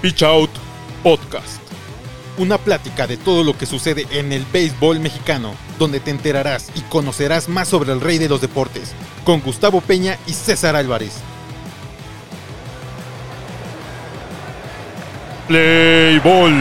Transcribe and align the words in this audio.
Pitch 0.00 0.22
Out 0.22 0.50
Podcast. 1.02 1.60
Una 2.38 2.56
plática 2.56 3.08
de 3.08 3.16
todo 3.16 3.42
lo 3.42 3.58
que 3.58 3.66
sucede 3.66 4.06
en 4.12 4.32
el 4.32 4.44
béisbol 4.44 5.00
mexicano, 5.00 5.56
donde 5.76 5.98
te 5.98 6.12
enterarás 6.12 6.70
y 6.76 6.82
conocerás 6.82 7.48
más 7.48 7.66
sobre 7.66 7.92
el 7.92 8.00
rey 8.00 8.18
de 8.18 8.28
los 8.28 8.40
deportes, 8.40 8.94
con 9.24 9.40
Gustavo 9.40 9.80
Peña 9.80 10.16
y 10.28 10.34
César 10.34 10.76
Álvarez. 10.76 11.14
Play 15.48 16.20
Ball. 16.20 16.54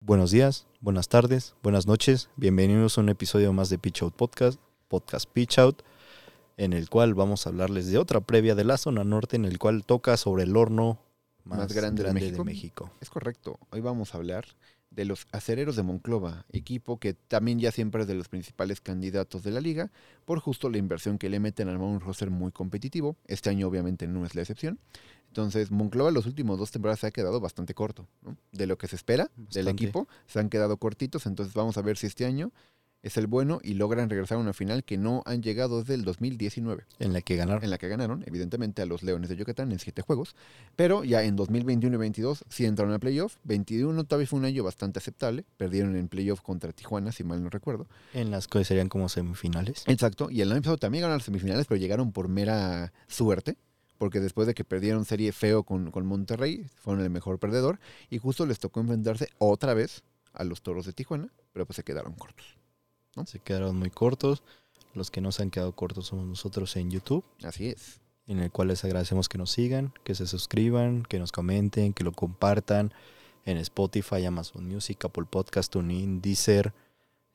Buenos 0.00 0.32
días, 0.32 0.66
buenas 0.82 1.08
tardes, 1.08 1.54
buenas 1.62 1.86
noches. 1.86 2.28
Bienvenidos 2.36 2.98
a 2.98 3.00
un 3.00 3.08
episodio 3.08 3.54
más 3.54 3.70
de 3.70 3.78
Pitch 3.78 4.02
Out 4.02 4.16
Podcast, 4.16 4.60
Podcast 4.88 5.26
Pitch 5.32 5.58
Out, 5.58 5.82
en 6.62 6.72
el 6.72 6.88
cual 6.88 7.14
vamos 7.14 7.44
a 7.44 7.50
hablarles 7.50 7.88
de 7.88 7.98
otra 7.98 8.20
previa 8.20 8.54
de 8.54 8.62
la 8.62 8.78
zona 8.78 9.02
norte, 9.02 9.34
en 9.34 9.44
el 9.44 9.58
cual 9.58 9.84
toca 9.84 10.16
sobre 10.16 10.44
el 10.44 10.56
horno 10.56 11.00
más, 11.44 11.58
Más 11.58 11.72
grande 11.72 12.04
de 12.04 12.12
México. 12.12 12.38
de 12.38 12.44
México. 12.44 12.90
Es 13.00 13.10
correcto. 13.10 13.58
Hoy 13.70 13.80
vamos 13.80 14.14
a 14.14 14.18
hablar 14.18 14.44
de 14.92 15.04
los 15.04 15.26
acereros 15.32 15.74
de 15.74 15.82
Monclova, 15.82 16.44
equipo 16.52 17.00
que 17.00 17.14
también 17.14 17.58
ya 17.58 17.72
siempre 17.72 18.02
es 18.02 18.06
de 18.06 18.14
los 18.14 18.28
principales 18.28 18.80
candidatos 18.80 19.42
de 19.42 19.50
la 19.50 19.60
liga, 19.60 19.90
por 20.24 20.38
justo 20.38 20.70
la 20.70 20.78
inversión 20.78 21.18
que 21.18 21.28
le 21.30 21.40
meten 21.40 21.68
al 21.68 21.78
un 21.78 21.98
roster 21.98 22.30
muy 22.30 22.52
competitivo. 22.52 23.16
Este 23.26 23.50
año 23.50 23.66
obviamente 23.66 24.06
no 24.06 24.24
es 24.24 24.36
la 24.36 24.42
excepción. 24.42 24.78
Entonces, 25.26 25.72
Monclova 25.72 26.12
los 26.12 26.26
últimos 26.26 26.60
dos 26.60 26.70
temporadas 26.70 27.00
se 27.00 27.08
ha 27.08 27.10
quedado 27.10 27.40
bastante 27.40 27.74
corto. 27.74 28.06
¿no? 28.22 28.36
De 28.52 28.68
lo 28.68 28.78
que 28.78 28.86
se 28.86 28.94
espera 28.94 29.32
del 29.36 29.66
equipo, 29.66 30.06
se 30.28 30.38
han 30.38 30.48
quedado 30.48 30.76
cortitos. 30.76 31.26
Entonces 31.26 31.54
vamos 31.54 31.76
a 31.76 31.82
ver 31.82 31.96
si 31.96 32.06
este 32.06 32.24
año 32.24 32.52
es 33.02 33.16
el 33.16 33.26
bueno 33.26 33.60
y 33.62 33.74
logran 33.74 34.08
regresar 34.08 34.38
a 34.38 34.40
una 34.40 34.52
final 34.52 34.84
que 34.84 34.96
no 34.96 35.22
han 35.26 35.42
llegado 35.42 35.80
desde 35.80 35.94
el 35.94 36.04
2019 36.04 36.84
En 37.00 37.12
la 37.12 37.20
que 37.20 37.36
ganaron. 37.36 37.64
en 37.64 37.70
la 37.70 37.78
que 37.78 37.88
ganaron, 37.88 38.22
evidentemente, 38.26 38.80
a 38.82 38.86
los 38.86 39.02
Leones 39.02 39.28
de 39.28 39.36
Yucatán 39.36 39.72
en 39.72 39.78
siete 39.78 40.02
juegos. 40.02 40.36
Pero 40.76 41.02
ya 41.04 41.22
en 41.24 41.34
2021 41.36 41.96
y 41.96 41.98
22 41.98 42.44
sí 42.48 42.64
entraron 42.64 42.94
a 42.94 42.98
playoff. 42.98 43.36
21 43.44 44.04
todavía 44.04 44.26
fue 44.26 44.38
un 44.38 44.44
año 44.44 44.62
bastante 44.62 44.98
aceptable. 45.00 45.44
Perdieron 45.56 45.96
en 45.96 46.08
playoff 46.08 46.40
contra 46.42 46.72
Tijuana, 46.72 47.12
si 47.12 47.24
mal 47.24 47.42
no 47.42 47.50
recuerdo. 47.50 47.86
En 48.14 48.30
las 48.30 48.46
que 48.46 48.64
serían 48.64 48.88
como 48.88 49.08
semifinales. 49.08 49.84
Exacto. 49.86 50.30
Y 50.30 50.40
el 50.40 50.52
año 50.52 50.62
pasado 50.62 50.76
también 50.78 51.02
ganaron 51.02 51.18
las 51.18 51.24
semifinales, 51.26 51.66
pero 51.66 51.80
llegaron 51.80 52.12
por 52.12 52.28
mera 52.28 52.92
suerte. 53.08 53.56
Porque 53.98 54.20
después 54.20 54.46
de 54.48 54.54
que 54.54 54.64
perdieron 54.64 55.04
serie 55.04 55.32
feo 55.32 55.62
con, 55.64 55.90
con 55.90 56.06
Monterrey, 56.06 56.66
fueron 56.76 57.04
el 57.04 57.10
mejor 57.10 57.38
perdedor. 57.38 57.78
Y 58.10 58.18
justo 58.18 58.46
les 58.46 58.58
tocó 58.58 58.80
enfrentarse 58.80 59.28
otra 59.38 59.74
vez 59.74 60.02
a 60.32 60.44
los 60.44 60.62
Toros 60.62 60.86
de 60.86 60.92
Tijuana, 60.92 61.28
pero 61.52 61.66
pues 61.66 61.76
se 61.76 61.84
quedaron 61.84 62.14
cortos. 62.14 62.56
¿No? 63.16 63.26
Se 63.26 63.38
quedaron 63.38 63.76
muy 63.76 63.90
cortos. 63.90 64.42
Los 64.94 65.10
que 65.10 65.20
no 65.20 65.32
se 65.32 65.42
han 65.42 65.50
quedado 65.50 65.72
cortos 65.72 66.06
somos 66.08 66.26
nosotros 66.26 66.76
en 66.76 66.90
YouTube, 66.90 67.24
Así 67.42 67.68
es. 67.68 68.00
en 68.26 68.40
el 68.40 68.50
cual 68.50 68.68
les 68.68 68.84
agradecemos 68.84 69.28
que 69.28 69.38
nos 69.38 69.50
sigan, 69.50 69.94
que 70.04 70.14
se 70.14 70.26
suscriban, 70.26 71.02
que 71.04 71.18
nos 71.18 71.32
comenten, 71.32 71.94
que 71.94 72.04
lo 72.04 72.12
compartan 72.12 72.92
en 73.44 73.56
Spotify, 73.56 74.24
Amazon 74.26 74.68
Music, 74.68 75.02
Apple 75.04 75.24
Podcast, 75.30 75.72
TuneIn, 75.72 76.20
Deezer, 76.20 76.74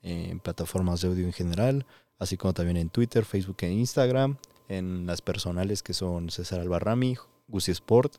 en 0.04 0.40
plataformas 0.40 1.02
de 1.02 1.08
audio 1.08 1.26
en 1.26 1.34
general, 1.34 1.86
así 2.20 2.38
como 2.38 2.54
también 2.54 2.78
en 2.78 2.90
Twitter, 2.90 3.26
Facebook 3.26 3.58
e 3.62 3.72
Instagram, 3.72 4.38
en 4.70 5.06
las 5.08 5.22
personales 5.22 5.82
que 5.82 5.94
son 5.94 6.30
César 6.30 6.60
Albarrami, 6.60 7.18
Gusi 7.48 7.72
Sport 7.72 8.18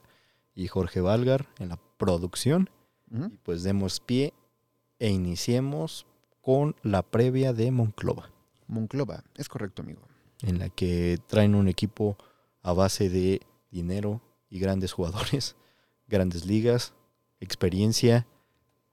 y 0.55 0.67
Jorge 0.67 1.01
Valgar 1.01 1.49
en 1.59 1.69
la 1.69 1.79
producción. 1.97 2.71
Y 3.11 3.37
pues 3.43 3.63
demos 3.63 4.01
pie 4.01 4.35
e 4.99 5.09
iniciemos 5.11 6.05
con 6.49 6.75
la 6.83 7.03
previa 7.03 7.53
de 7.53 7.71
Monclova, 7.71 8.31
Monclova, 8.69 9.23
es 9.35 9.51
correcto, 9.51 9.83
amigo. 9.83 10.01
en 10.41 10.59
la 10.59 10.71
que 10.71 11.19
traen 11.27 11.55
un 11.55 11.69
equipo 11.69 12.17
a 12.63 12.73
base 12.73 13.11
de 13.11 13.43
dinero 13.71 14.23
y 14.49 14.59
grandes 14.59 14.95
jugadores, 14.95 15.57
grandes 16.09 16.47
ligas, 16.47 16.95
experiencia 17.39 18.27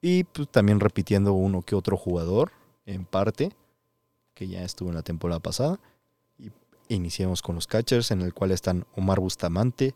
y 0.02 0.26
pues, 0.26 0.50
también 0.52 0.82
repitiendo 0.82 1.32
uno 1.32 1.62
que 1.62 1.76
otro 1.76 1.96
jugador 1.96 2.52
en 2.86 3.06
parte 3.06 3.54
que 4.34 4.50
ya 4.50 4.62
estuvo 4.62 4.90
en 4.90 4.96
la 4.96 5.04
temporada 5.04 5.40
pasada. 5.40 5.80
Y 6.38 6.52
iniciemos 6.90 7.42
con 7.42 7.56
los 7.56 7.68
catchers 7.68 8.12
en 8.12 8.20
el 8.20 8.34
cual 8.34 8.52
están 8.52 8.86
Omar 8.98 9.22
Bustamante, 9.22 9.96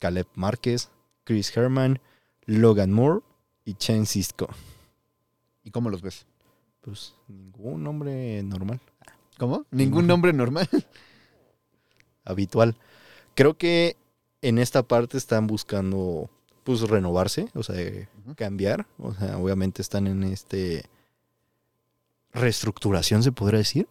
Caleb 0.00 0.26
Márquez, 0.34 0.90
Chris 1.22 1.56
Herman, 1.56 2.00
Logan 2.46 2.90
Moore 2.90 3.20
y 3.64 3.74
Chen 3.74 4.06
Cisco. 4.06 4.48
¿Y 5.62 5.70
cómo 5.70 5.88
los 5.88 6.02
ves? 6.02 6.26
Pues 6.86 7.14
ningún 7.26 7.82
nombre 7.82 8.42
normal, 8.44 8.80
¿Cómo? 9.38 9.66
Ningún. 9.70 10.06
Nombre 10.06 10.32
normal. 10.32 10.68
habitual. 12.24 12.76
Creo 13.34 13.54
que 13.54 13.96
en 14.40 14.58
esta 14.58 14.82
parte 14.82 15.18
están 15.18 15.46
buscando 15.46 16.30
pues 16.64 16.80
renovarse, 16.82 17.48
o 17.54 17.62
sea, 17.62 17.76
cambiar, 18.36 18.86
o 18.98 19.12
sea, 19.14 19.36
obviamente 19.38 19.82
están 19.82 20.06
en 20.06 20.22
este 20.24 20.84
reestructuración 22.32 23.22
se 23.22 23.32
podría 23.32 23.58
decir, 23.58 23.88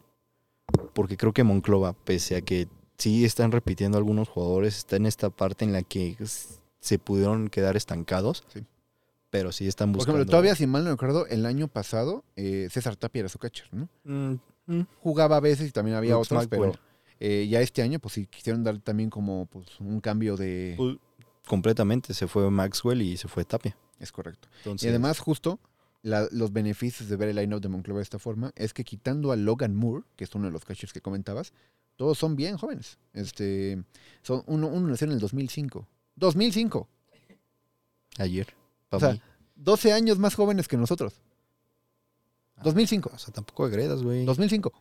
porque 0.93 1.17
creo 1.17 1.33
que 1.33 1.43
Monclova 1.43 1.93
pese 1.93 2.37
a 2.37 2.41
que 2.41 2.67
sí 2.97 3.25
están 3.25 3.51
repitiendo 3.51 3.97
algunos 3.97 4.29
jugadores, 4.29 4.77
está 4.77 4.95
en 4.95 5.05
esta 5.05 5.29
parte 5.29 5.65
en 5.65 5.73
la 5.73 5.83
que 5.83 6.17
se 6.79 6.99
pudieron 6.99 7.49
quedar 7.49 7.75
estancados. 7.75 8.43
Sí. 8.53 8.63
Pero 9.37 9.51
sí 9.51 9.67
están 9.67 9.91
Por 9.91 9.97
buscando 9.97 10.19
ejemplo, 10.19 10.31
todavía, 10.31 10.55
si 10.55 10.65
mal 10.65 10.83
no 10.85 10.91
recuerdo, 10.91 11.27
el 11.27 11.45
año 11.45 11.67
pasado 11.67 12.23
eh, 12.35 12.67
César 12.71 12.95
Tapia 12.95 13.21
era 13.21 13.29
su 13.29 13.37
catcher, 13.37 13.67
¿no? 13.73 13.89
Mm, 14.05 14.35
mm, 14.67 14.81
Jugaba 15.01 15.37
a 15.37 15.39
veces 15.41 15.67
y 15.69 15.71
también 15.71 15.97
había 15.97 16.13
Brooks 16.15 16.31
otros, 16.31 16.47
pero 16.47 16.73
eh, 17.19 17.47
ya 17.49 17.59
este 17.61 17.81
año, 17.81 17.99
pues 17.99 18.13
sí, 18.13 18.27
quisieron 18.27 18.63
dar 18.63 18.79
también 18.79 19.09
como 19.09 19.45
pues, 19.47 19.79
un 19.79 19.99
cambio 19.99 20.37
de... 20.37 20.75
Pues, 20.77 20.97
completamente 21.45 22.13
se 22.13 22.27
fue 22.27 22.49
Maxwell 22.49 23.01
y 23.01 23.17
se 23.17 23.27
fue 23.27 23.43
Tapia. 23.45 23.77
Es 23.99 24.11
correcto. 24.11 24.47
Entonces, 24.59 24.85
Y 24.85 24.89
además, 24.89 25.19
justo, 25.19 25.59
la- 26.01 26.27
los 26.31 26.51
beneficios 26.53 27.07
de 27.09 27.15
ver 27.17 27.29
el 27.29 27.35
line-up 27.35 27.61
de 27.61 27.69
Monclova 27.69 27.99
de 27.99 28.03
esta 28.03 28.19
forma 28.19 28.51
es 28.55 28.73
que 28.73 28.83
quitando 28.83 29.31
a 29.31 29.35
Logan 29.35 29.75
Moore, 29.75 30.03
que 30.15 30.23
es 30.23 30.33
uno 30.35 30.45
de 30.47 30.51
los 30.51 30.65
catchers 30.65 30.93
que 30.93 31.01
comentabas, 31.01 31.53
todos 31.97 32.17
son 32.17 32.35
bien 32.35 32.57
jóvenes. 32.57 32.97
Este, 33.13 33.83
son 34.21 34.43
uno, 34.47 34.67
uno 34.67 34.87
nació 34.87 35.05
en 35.07 35.13
el 35.13 35.19
2005. 35.19 35.87
¡2005! 36.19 36.87
ayer, 38.17 38.47
O 38.95 38.99
sea, 38.99 39.13
mí. 39.13 39.21
12 39.55 39.93
años 39.93 40.19
más 40.19 40.35
jóvenes 40.35 40.67
que 40.67 40.77
nosotros. 40.77 41.21
2005. 42.63 43.11
O 43.13 43.17
sea, 43.17 43.33
tampoco 43.33 43.65
agredas, 43.65 44.01
güey. 44.01 44.25
2005. 44.25 44.71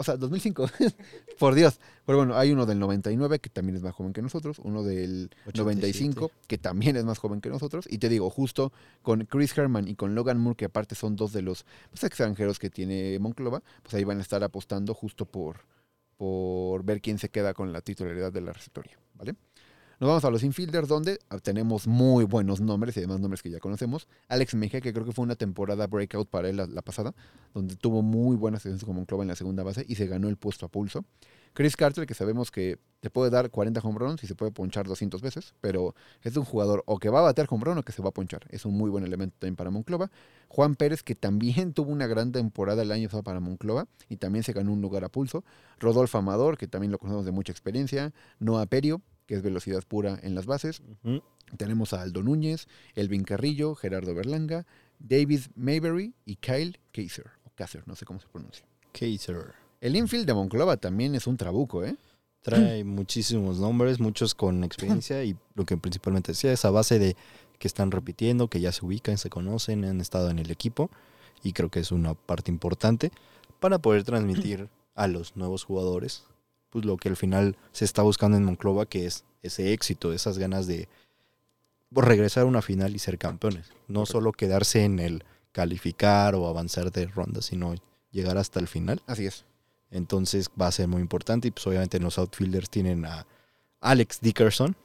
O 0.00 0.02
sea, 0.02 0.16
2005. 0.16 0.66
Por 1.38 1.54
Dios. 1.54 1.78
Pero 2.06 2.18
bueno, 2.18 2.34
hay 2.34 2.52
uno 2.52 2.64
del 2.64 2.78
99 2.78 3.38
que 3.38 3.50
también 3.50 3.76
es 3.76 3.82
más 3.82 3.94
joven 3.94 4.12
que 4.12 4.22
nosotros, 4.22 4.58
uno 4.60 4.82
del 4.82 5.30
95 5.54 6.30
que 6.46 6.58
también 6.58 6.96
es 6.96 7.04
más 7.04 7.18
joven 7.18 7.40
que 7.40 7.50
nosotros. 7.50 7.86
Y 7.88 7.98
te 7.98 8.08
digo, 8.08 8.30
justo 8.30 8.72
con 9.02 9.26
Chris 9.26 9.56
Herman 9.56 9.88
y 9.88 9.96
con 9.96 10.14
Logan 10.14 10.38
Moore, 10.38 10.56
que 10.56 10.64
aparte 10.64 10.94
son 10.94 11.16
dos 11.16 11.32
de 11.32 11.42
los 11.42 11.66
pues, 11.90 12.04
extranjeros 12.04 12.58
que 12.58 12.70
tiene 12.70 13.18
Monclova, 13.18 13.62
pues 13.82 13.94
ahí 13.94 14.04
van 14.04 14.18
a 14.18 14.22
estar 14.22 14.42
apostando 14.42 14.94
justo 14.94 15.26
por, 15.26 15.66
por 16.16 16.82
ver 16.82 17.02
quién 17.02 17.18
se 17.18 17.28
queda 17.28 17.52
con 17.52 17.72
la 17.72 17.82
titularidad 17.82 18.32
de 18.32 18.40
la 18.40 18.54
receptoría. 18.54 18.98
¿Vale? 19.14 19.36
Nos 20.00 20.08
vamos 20.08 20.24
a 20.24 20.30
los 20.30 20.42
infielders, 20.44 20.88
donde 20.88 21.18
tenemos 21.42 21.86
muy 21.86 22.24
buenos 22.24 22.62
nombres 22.62 22.96
y 22.96 23.00
además 23.00 23.20
nombres 23.20 23.42
que 23.42 23.50
ya 23.50 23.58
conocemos. 23.58 24.08
Alex 24.28 24.54
Mejía, 24.54 24.80
que 24.80 24.94
creo 24.94 25.04
que 25.04 25.12
fue 25.12 25.22
una 25.22 25.36
temporada 25.36 25.86
breakout 25.86 26.26
para 26.26 26.48
él 26.48 26.56
la, 26.56 26.66
la 26.66 26.80
pasada, 26.80 27.14
donde 27.52 27.76
tuvo 27.76 28.00
muy 28.00 28.34
buenas 28.34 28.62
sesiones 28.62 28.82
como 28.82 29.00
Monclova 29.00 29.24
en 29.24 29.28
la 29.28 29.36
segunda 29.36 29.62
base 29.62 29.84
y 29.86 29.96
se 29.96 30.06
ganó 30.06 30.30
el 30.30 30.38
puesto 30.38 30.64
a 30.64 30.70
pulso. 30.70 31.04
Chris 31.52 31.76
Carter, 31.76 32.06
que 32.06 32.14
sabemos 32.14 32.50
que 32.50 32.78
te 33.00 33.10
puede 33.10 33.30
dar 33.30 33.50
40 33.50 33.80
home 33.80 33.98
runs 33.98 34.24
y 34.24 34.26
se 34.26 34.34
puede 34.34 34.52
ponchar 34.52 34.86
200 34.86 35.20
veces, 35.20 35.54
pero 35.60 35.94
es 36.22 36.34
un 36.34 36.44
jugador 36.44 36.82
o 36.86 36.98
que 36.98 37.10
va 37.10 37.18
a 37.18 37.22
batear 37.22 37.46
home 37.50 37.64
run 37.64 37.76
o 37.78 37.82
que 37.82 37.92
se 37.92 38.00
va 38.00 38.08
a 38.08 38.12
ponchar. 38.12 38.46
Es 38.50 38.64
un 38.64 38.78
muy 38.78 38.88
buen 38.88 39.04
elemento 39.04 39.36
también 39.38 39.56
para 39.56 39.70
Monclova. 39.70 40.10
Juan 40.48 40.76
Pérez, 40.76 41.02
que 41.02 41.14
también 41.14 41.72
tuvo 41.74 41.90
una 41.90 42.06
gran 42.06 42.32
temporada 42.32 42.80
el 42.82 42.92
año 42.92 43.08
pasado 43.08 43.22
para 43.22 43.40
Monclova 43.40 43.86
y 44.08 44.16
también 44.16 44.44
se 44.44 44.54
ganó 44.54 44.72
un 44.72 44.80
lugar 44.80 45.04
a 45.04 45.10
pulso. 45.10 45.44
Rodolfo 45.78 46.16
Amador, 46.16 46.56
que 46.56 46.68
también 46.68 46.90
lo 46.90 46.98
conocemos 46.98 47.26
de 47.26 47.32
mucha 47.32 47.52
experiencia. 47.52 48.12
Noah 48.38 48.64
Perio, 48.64 49.02
que 49.30 49.36
es 49.36 49.42
velocidad 49.42 49.84
pura 49.86 50.18
en 50.24 50.34
las 50.34 50.46
bases. 50.46 50.82
Tenemos 51.56 51.92
a 51.92 52.02
Aldo 52.02 52.20
Núñez, 52.20 52.66
Elvin 52.96 53.22
Carrillo, 53.22 53.76
Gerardo 53.76 54.12
Berlanga, 54.12 54.66
David 54.98 55.42
Mayberry 55.54 56.14
y 56.24 56.34
Kyle 56.34 56.80
Kaiser. 56.90 57.30
O 57.44 57.50
Kaiser, 57.54 57.86
no 57.86 57.94
sé 57.94 58.04
cómo 58.04 58.18
se 58.18 58.26
pronuncia. 58.26 58.66
Kaiser. 58.90 59.54
El 59.80 59.94
infield 59.94 60.26
de 60.26 60.34
Monclova 60.34 60.78
también 60.78 61.14
es 61.14 61.28
un 61.28 61.36
trabuco, 61.36 61.84
¿eh? 61.84 61.94
Trae 62.42 62.82
muchísimos 62.84 63.60
nombres, 63.60 64.00
muchos 64.00 64.34
con 64.34 64.64
experiencia 64.64 65.22
y 65.22 65.36
lo 65.54 65.64
que 65.64 65.76
principalmente 65.76 66.32
decía 66.32 66.50
es 66.50 66.64
a 66.64 66.72
base 66.72 66.98
de 66.98 67.14
que 67.60 67.68
están 67.68 67.92
repitiendo, 67.92 68.48
que 68.48 68.60
ya 68.60 68.72
se 68.72 68.84
ubican, 68.84 69.16
se 69.16 69.30
conocen, 69.30 69.84
han 69.84 70.00
estado 70.00 70.30
en 70.30 70.40
el 70.40 70.50
equipo 70.50 70.90
y 71.44 71.52
creo 71.52 71.70
que 71.70 71.78
es 71.78 71.92
una 71.92 72.14
parte 72.14 72.50
importante 72.50 73.12
para 73.60 73.78
poder 73.78 74.02
transmitir 74.02 74.68
a 74.96 75.06
los 75.06 75.36
nuevos 75.36 75.62
jugadores 75.62 76.24
pues 76.70 76.84
lo 76.84 76.96
que 76.96 77.08
al 77.08 77.16
final 77.16 77.56
se 77.72 77.84
está 77.84 78.02
buscando 78.02 78.36
en 78.36 78.44
Monclova, 78.44 78.86
que 78.86 79.06
es 79.06 79.24
ese 79.42 79.72
éxito, 79.72 80.12
esas 80.12 80.38
ganas 80.38 80.66
de 80.66 80.88
pues, 81.92 82.06
regresar 82.06 82.44
a 82.44 82.46
una 82.46 82.62
final 82.62 82.94
y 82.94 82.98
ser 82.98 83.18
campeones. 83.18 83.70
No 83.88 84.06
solo 84.06 84.32
quedarse 84.32 84.84
en 84.84 84.98
el 84.98 85.24
calificar 85.52 86.34
o 86.34 86.46
avanzar 86.46 86.92
de 86.92 87.06
ronda, 87.06 87.42
sino 87.42 87.74
llegar 88.12 88.38
hasta 88.38 88.60
el 88.60 88.68
final. 88.68 89.02
Así 89.06 89.26
es. 89.26 89.44
Entonces 89.90 90.50
va 90.60 90.68
a 90.68 90.72
ser 90.72 90.86
muy 90.88 91.00
importante. 91.02 91.48
Y 91.48 91.50
pues 91.50 91.66
obviamente 91.66 91.98
los 91.98 92.18
outfielders 92.18 92.70
tienen 92.70 93.04
a 93.04 93.26
Alex 93.80 94.20
Dickerson, 94.20 94.76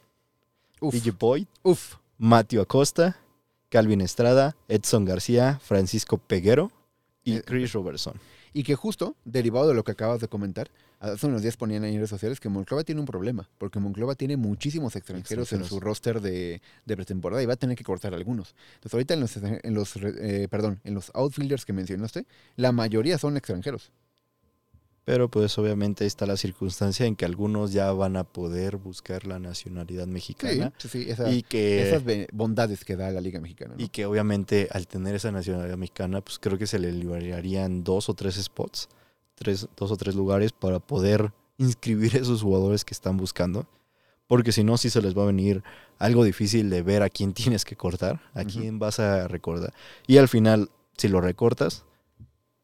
DJ 0.81 1.11
Boyd, 1.11 1.45
uf. 1.63 1.95
Matthew 2.17 2.61
Acosta, 2.61 3.17
Calvin 3.69 4.01
Estrada, 4.01 4.55
Edson 4.67 5.05
García, 5.05 5.59
Francisco 5.63 6.17
Peguero 6.17 6.71
y 7.23 7.35
Eh, 7.35 7.43
Chris 7.45 7.73
Robertson. 7.73 8.19
Y 8.53 8.63
que 8.63 8.75
justo, 8.75 9.15
derivado 9.25 9.67
de 9.67 9.73
lo 9.73 9.83
que 9.83 9.91
acabas 9.91 10.21
de 10.21 10.27
comentar, 10.27 10.69
hace 11.13 11.28
unos 11.28 11.42
días 11.42 11.57
ponían 11.57 11.84
en 11.86 11.96
redes 11.96 12.10
sociales 12.10 12.40
que 12.40 12.50
Monclova 12.50 12.84
tiene 12.84 13.00
un 13.02 13.07
problema, 13.07 13.50
porque 13.57 13.80
Monclova 13.80 14.16
tiene 14.16 14.38
muchísimos 14.38 14.96
extranjeros, 14.96 15.52
en 15.54 15.63
su 15.63 15.80
roster 15.80 16.22
de, 16.22 16.62
de 16.86 16.96
pretemporada 16.96 17.42
y 17.42 17.46
va 17.46 17.54
a 17.54 17.57
tener 17.57 17.78
que 17.78 17.84
cortar 17.84 18.13
algunos. 18.13 18.56
Entonces 18.75 18.94
ahorita 18.94 19.13
en 19.13 19.19
los, 19.22 19.38
en 19.38 19.74
los 19.74 19.96
eh, 19.98 20.48
perdón, 20.50 20.80
en 20.84 20.94
los 20.94 21.12
outfielders 21.13 21.66
que 21.66 21.74
mencionaste, 21.74 22.25
la 22.56 22.72
mayoría 22.72 23.18
son 23.18 23.38
extranjeros. 23.38 23.92
Pero 25.06 25.30
pues 25.30 25.56
obviamente 25.60 26.07
está 26.07 26.25
la 26.25 26.36
circunstancia 26.36 27.06
en 27.06 27.16
que 27.16 27.25
algunos 27.25 27.72
ya 27.72 27.92
van 27.92 28.16
a 28.18 28.24
poder 28.24 28.78
buscar 28.78 29.28
la 29.28 29.38
nacionalidad 29.38 30.07
mexicana 30.07 30.74
sí, 30.80 30.88
sí, 30.90 31.06
esa- 31.07 31.31
y 31.31 31.44
que 31.44 31.88
esas 31.88 32.02
bondades 32.34 32.84
que 32.84 32.96
da 32.96 33.12
la 33.12 33.22
Liga 33.22 33.40
Mexicana. 33.40 33.75
¿no? 33.78 33.84
y 33.84 33.90
que 33.90 34.07
obviamente 34.07 34.68
al 34.72 34.88
tener 34.88 35.13
esa 35.13 35.31
nacionalidad 35.31 35.78
mexicana, 35.78 36.22
pues 36.22 36.40
creo 36.40 36.57
que 36.57 36.66
se 36.66 36.80
le 36.80 36.92
liberarían 36.92 37.84
dos 37.84 38.10
o 38.10 38.16
tres 38.16 38.34
spots, 38.42 38.90
tres, 39.35 39.67
dos 39.75 39.91
o 39.91 39.97
tres 39.97 40.15
lugares 40.15 40.51
para 40.51 40.79
poder 40.79 41.33
inscribir 41.57 42.15
a 42.15 42.19
esos 42.21 42.41
jugadores 42.41 42.85
que 42.85 42.93
están 42.93 43.17
buscando. 43.17 43.67
Porque 44.27 44.51
si 44.51 44.63
no, 44.63 44.77
sí 44.77 44.89
se 44.89 45.01
les 45.01 45.15
va 45.15 45.23
a 45.23 45.27
venir 45.27 45.63
algo 45.99 46.23
difícil 46.23 46.69
de 46.69 46.81
ver 46.81 47.03
a 47.03 47.09
quién 47.09 47.33
tienes 47.35 47.63
que 47.65 47.75
cortar, 47.75 48.21
a 48.33 48.43
quién 48.43 48.79
vas 48.79 48.99
a 48.99 49.27
recordar. 49.27 49.73
Y 50.07 50.17
al 50.17 50.27
final, 50.27 50.69
si 50.97 51.07
lo 51.07 51.21
recortas, 51.21 51.85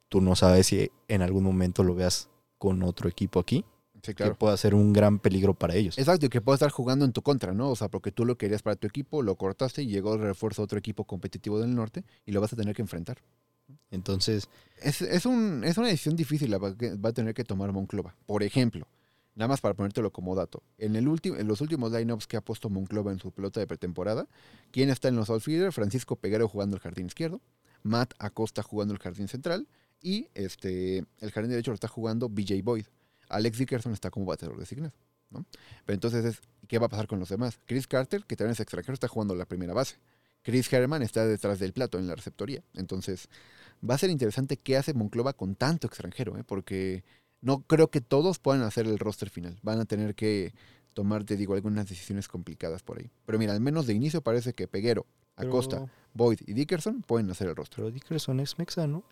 tú 0.09 0.21
no 0.21 0.35
sabes 0.35 0.67
si 0.67 0.91
en 1.07 1.21
algún 1.21 1.43
momento 1.43 1.83
lo 1.83 1.93
veas 1.95 2.29
con 2.57 2.83
otro 2.83 3.09
equipo 3.09 3.39
aquí, 3.39 3.65
Sí, 4.03 4.15
que 4.15 4.33
pueda 4.33 4.57
ser 4.57 4.73
un 4.73 4.93
gran 4.93 5.19
peligro 5.19 5.53
para 5.53 5.75
ellos. 5.75 5.97
Exacto, 5.97 6.25
y 6.25 6.29
que 6.29 6.41
pueda 6.41 6.55
estar 6.55 6.71
jugando 6.71 7.05
en 7.05 7.13
tu 7.13 7.21
contra, 7.21 7.53
¿no? 7.53 7.69
O 7.69 7.75
sea, 7.75 7.87
porque 7.87 8.11
tú 8.11 8.25
lo 8.25 8.35
querías 8.35 8.63
para 8.63 8.75
tu 8.75 8.87
equipo, 8.87 9.21
lo 9.21 9.35
cortaste 9.35 9.83
y 9.83 9.87
llegó 9.87 10.15
el 10.15 10.21
refuerzo 10.21 10.61
a 10.61 10.65
otro 10.65 10.79
equipo 10.79 11.05
competitivo 11.05 11.59
del 11.59 11.75
norte 11.75 12.03
y 12.25 12.31
lo 12.31 12.41
vas 12.41 12.51
a 12.53 12.55
tener 12.55 12.75
que 12.75 12.81
enfrentar. 12.81 13.19
Entonces, 13.89 14.47
Es, 14.81 15.01
es, 15.01 15.25
un, 15.25 15.63
es 15.63 15.77
una 15.77 15.87
decisión 15.87 16.15
difícil 16.15 16.49
la 16.51 16.59
que 16.75 16.95
va 16.95 17.09
a 17.09 17.13
tener 17.13 17.33
que 17.33 17.43
tomar 17.43 17.71
Monclova. 17.71 18.15
Por 18.25 18.41
ejemplo, 18.41 18.87
nada 19.35 19.47
más 19.47 19.61
para 19.61 19.75
ponértelo 19.75 20.11
como 20.11 20.35
dato, 20.35 20.63
en, 20.77 20.95
el 20.95 21.07
en 21.23 21.47
los 21.47 21.61
últimos 21.61 21.91
lineups 21.91 22.27
que 22.27 22.37
ha 22.37 22.41
puesto 22.41 22.69
Monclova 22.69 23.11
en 23.11 23.19
su 23.19 23.31
pelota 23.31 23.59
de 23.59 23.67
pretemporada, 23.67 24.27
¿quién 24.71 24.89
está 24.89 25.07
en 25.07 25.15
los 25.15 25.29
outfielders? 25.29 25.75
Francisco 25.75 26.15
Peguero 26.15 26.47
jugando 26.47 26.75
el 26.75 26.81
jardín 26.81 27.05
izquierdo, 27.05 27.41
Matt 27.83 28.13
Acosta 28.19 28.63
jugando 28.63 28.93
el 28.93 28.99
jardín 28.99 29.27
central 29.27 29.67
y 30.01 30.29
este 30.33 31.05
el 31.19 31.31
jardín 31.31 31.51
derecho 31.51 31.71
lo 31.71 31.75
está 31.75 31.87
jugando 31.87 32.27
BJ 32.29 32.61
Boyd. 32.63 32.85
Alex 33.29 33.57
Dickerson 33.57 33.93
está 33.93 34.09
como 34.09 34.25
bateador 34.25 34.57
designado. 34.57 34.93
¿no? 35.31 35.45
Pero 35.85 35.95
entonces, 35.95 36.25
es, 36.25 36.41
¿qué 36.67 36.77
va 36.77 36.87
a 36.87 36.89
pasar 36.89 37.07
con 37.07 37.19
los 37.19 37.29
demás? 37.29 37.59
Chris 37.65 37.87
Carter, 37.87 38.25
que 38.25 38.35
también 38.35 38.51
es 38.51 38.59
extranjero, 38.59 38.93
está 38.93 39.07
jugando 39.07 39.35
la 39.35 39.45
primera 39.45 39.73
base. 39.73 39.95
Chris 40.43 40.71
Herman 40.71 41.01
está 41.01 41.25
detrás 41.25 41.59
del 41.59 41.73
plato 41.73 41.99
en 41.99 42.07
la 42.07 42.15
receptoría. 42.15 42.63
Entonces, 42.73 43.29
va 43.87 43.95
a 43.95 43.97
ser 43.97 44.09
interesante 44.09 44.57
qué 44.57 44.77
hace 44.77 44.93
Monclova 44.93 45.33
con 45.33 45.55
tanto 45.55 45.87
extranjero, 45.87 46.37
¿eh? 46.37 46.43
porque 46.43 47.03
no 47.41 47.61
creo 47.61 47.89
que 47.89 48.01
todos 48.01 48.39
puedan 48.39 48.63
hacer 48.63 48.85
el 48.87 48.99
roster 48.99 49.29
final. 49.29 49.57
Van 49.61 49.79
a 49.79 49.85
tener 49.85 50.15
que 50.15 50.53
tomar, 50.93 51.23
te 51.23 51.37
digo, 51.37 51.53
algunas 51.53 51.87
decisiones 51.87 52.27
complicadas 52.27 52.83
por 52.83 52.99
ahí. 52.99 53.09
Pero 53.25 53.39
mira, 53.39 53.53
al 53.53 53.61
menos 53.61 53.87
de 53.87 53.93
inicio 53.93 54.21
parece 54.21 54.53
que 54.53 54.67
Peguero, 54.67 55.05
Acosta, 55.35 55.89
Boyd 56.13 56.39
y 56.45 56.53
Dickerson 56.53 57.01
pueden 57.01 57.29
hacer 57.31 57.47
el 57.47 57.55
roster. 57.55 57.77
pero 57.77 57.91
Dickerson 57.91 58.39
es 58.39 58.57
mexa, 58.57 58.87
¿no? 58.87 59.03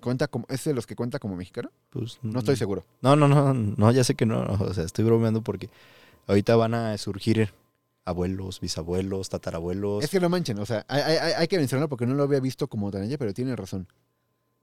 ¿Cuenta 0.00 0.26
como, 0.26 0.46
¿Es 0.48 0.64
de 0.64 0.74
los 0.74 0.86
que 0.86 0.96
cuenta 0.96 1.20
como 1.20 1.36
mexicano? 1.36 1.70
Pues, 1.90 2.18
No 2.22 2.40
estoy 2.40 2.56
mm, 2.56 2.58
seguro. 2.58 2.84
No, 3.02 3.14
no, 3.14 3.28
no, 3.28 3.54
no, 3.54 3.92
ya 3.92 4.02
sé 4.02 4.14
que 4.14 4.26
no, 4.26 4.42
o 4.60 4.74
sea, 4.74 4.84
estoy 4.84 5.04
bromeando 5.04 5.42
porque 5.42 5.70
ahorita 6.26 6.56
van 6.56 6.74
a 6.74 6.98
surgir 6.98 7.52
abuelos, 8.04 8.60
bisabuelos, 8.60 9.28
tatarabuelos. 9.28 10.02
Es 10.04 10.10
que 10.10 10.20
no 10.20 10.28
manchen, 10.28 10.58
o 10.58 10.66
sea, 10.66 10.84
hay, 10.88 11.00
hay- 11.02 11.32
hay 11.34 11.48
que 11.48 11.58
mencionarlo 11.58 11.88
porque 11.88 12.06
no 12.06 12.14
lo 12.14 12.22
había 12.24 12.40
visto 12.40 12.68
como 12.68 12.90
tan 12.90 13.02
allá, 13.02 13.18
pero 13.18 13.32
tiene 13.34 13.54
razón. 13.56 13.86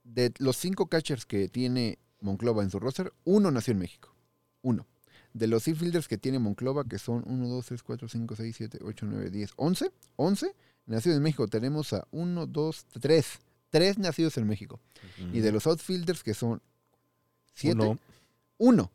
De 0.04 0.34
los 0.40 0.58
cinco 0.58 0.88
catchers 0.88 1.26
que 1.26 1.48
tiene 1.50 2.00
Monclova 2.22 2.64
en 2.64 2.70
su 2.70 2.80
roster, 2.80 3.14
uno 3.24 3.52
nació 3.52 3.72
en 3.74 3.80
México. 3.80 4.14
Uno. 4.62 4.88
De 5.34 5.48
los 5.48 5.68
infielders 5.68 6.08
que 6.08 6.18
tiene 6.18 6.40
Monclova, 6.40 6.84
que 6.86 6.98
son 6.98 7.24
1, 7.28 7.48
2, 7.48 7.66
3, 7.66 7.84
4, 7.84 8.10
5, 8.10 8.36
6, 8.36 8.56
7, 8.58 8.80
8, 8.84 9.06
9, 9.08 9.30
10, 9.30 9.52
11. 9.58 9.92
11 10.16 10.56
nacidos 10.88 11.18
en 11.18 11.24
México. 11.24 11.48
Tenemos 11.48 11.94
a 11.94 12.08
1, 12.12 12.48
2, 12.48 12.86
3. 13.00 13.40
Tres 13.70 14.00
nacidos 14.00 14.36
en 14.40 14.48
México. 14.48 14.80
Y 15.32 15.42
de 15.42 15.52
los 15.52 15.68
outfielders, 15.68 16.24
que 16.24 16.34
son 16.34 16.60
7, 17.54 17.76
Uno, 17.76 18.00
uno. 18.58 18.92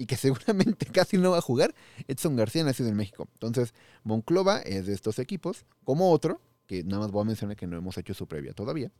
Y 0.00 0.06
que 0.06 0.16
seguramente 0.26 0.86
casi 0.86 1.18
no 1.18 1.32
va 1.32 1.38
a 1.38 1.42
jugar, 1.42 1.74
Edson 2.08 2.34
García 2.36 2.64
nacido 2.64 2.88
en 2.88 2.96
México. 2.96 3.28
Entonces, 3.34 3.74
Monclova 4.02 4.60
es 4.60 4.86
de 4.86 4.94
estos 4.94 5.18
equipos, 5.18 5.66
como 5.84 6.10
otro, 6.10 6.40
que 6.66 6.82
nada 6.84 7.00
más 7.02 7.10
voy 7.10 7.22
a 7.22 7.24
mencionar 7.26 7.56
que 7.56 7.66
no 7.66 7.76
hemos 7.76 7.98
hecho 7.98 8.14
su 8.14 8.26
previa 8.26 8.54
todavía, 8.54 8.90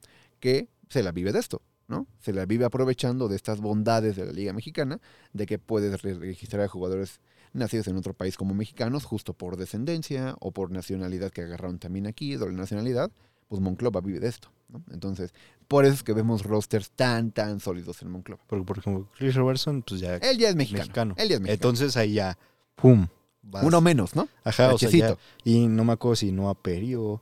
que 0.40 0.68
se 0.90 1.02
la 1.02 1.12
vive 1.12 1.32
de 1.32 1.38
esto, 1.38 1.62
¿no? 1.88 2.06
Se 2.20 2.32
la 2.34 2.44
vive 2.44 2.64
aprovechando 2.66 3.28
de 3.28 3.36
estas 3.36 3.60
bondades 3.60 4.16
de 4.16 4.26
la 4.26 4.32
Liga 4.32 4.52
Mexicana, 4.52 5.00
de 5.32 5.46
que 5.46 5.58
puedes 5.58 6.02
re- 6.02 6.14
registrar 6.14 6.62
a 6.62 6.68
jugadores 6.68 7.20
nacidos 7.52 7.88
en 7.88 7.96
otro 7.96 8.12
país 8.12 8.36
como 8.36 8.54
mexicanos, 8.54 9.04
justo 9.04 9.32
por 9.32 9.56
descendencia 9.56 10.36
o 10.40 10.52
por 10.52 10.70
nacionalidad 10.70 11.30
que 11.32 11.42
agarraron 11.42 11.78
también 11.78 12.06
aquí, 12.06 12.34
doble 12.34 12.56
nacionalidad, 12.56 13.10
pues 13.48 13.60
Monclova 13.62 14.00
vive 14.00 14.20
de 14.20 14.28
esto, 14.28 14.50
¿no? 14.72 14.82
Entonces, 14.92 15.32
por 15.68 15.84
eso 15.84 15.94
es 15.94 16.02
que 16.02 16.12
vemos 16.12 16.42
rosters 16.44 16.90
tan, 16.90 17.30
tan 17.32 17.60
sólidos 17.60 18.02
en 18.02 18.10
Monclova. 18.10 18.42
porque 18.46 18.64
por 18.64 18.78
ejemplo, 18.78 19.08
Chris 19.16 19.34
Robertson, 19.34 19.82
pues 19.82 20.00
ya 20.00 20.16
Él 20.16 20.38
ya 20.38 20.48
es 20.48 20.56
mexicano. 20.56 20.82
mexicano. 20.84 21.14
Él 21.16 21.28
ya 21.28 21.34
es 21.36 21.40
mexicano. 21.40 21.54
Entonces 21.54 21.96
ahí 21.96 22.14
ya, 22.14 22.38
pum. 22.76 23.06
vas. 23.42 23.64
Uno 23.64 23.80
menos, 23.80 24.14
¿no? 24.16 24.28
Ajá, 24.44 24.74
o 24.74 24.78
sea, 24.78 24.90
ya- 24.90 25.16
y 25.44 25.66
no 25.66 25.84
me 25.84 25.92
acuerdo 25.92 26.16
si 26.16 26.30
no 26.32 26.52
Perio. 26.54 27.20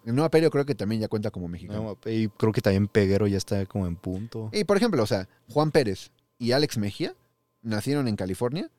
Creo 0.51 0.67
que 0.67 0.75
también 0.75 1.01
ya 1.01 1.09
cuenta 1.09 1.31
como 1.31 1.49
mexicano. 1.49 1.83
Noah 1.83 2.13
y 2.13 2.29
creo 2.29 2.53
que 2.53 2.61
también 2.61 2.89
Peguero 2.89 3.27
ya 3.27 3.37
está 3.39 3.65
como 3.67 3.87
en 3.87 3.97
punto. 3.97 4.51
Y 4.53 4.65
por 4.65 4.77
ejemplo, 4.77 5.03
o 5.03 5.07
sea, 5.07 5.29
Juan 5.51 5.71
Pérez 5.71 6.11
y 6.39 6.53
Alex 6.53 6.79
Mejía 6.79 7.15
nacieron 7.63 8.09
en 8.09 8.17
California, 8.17 8.71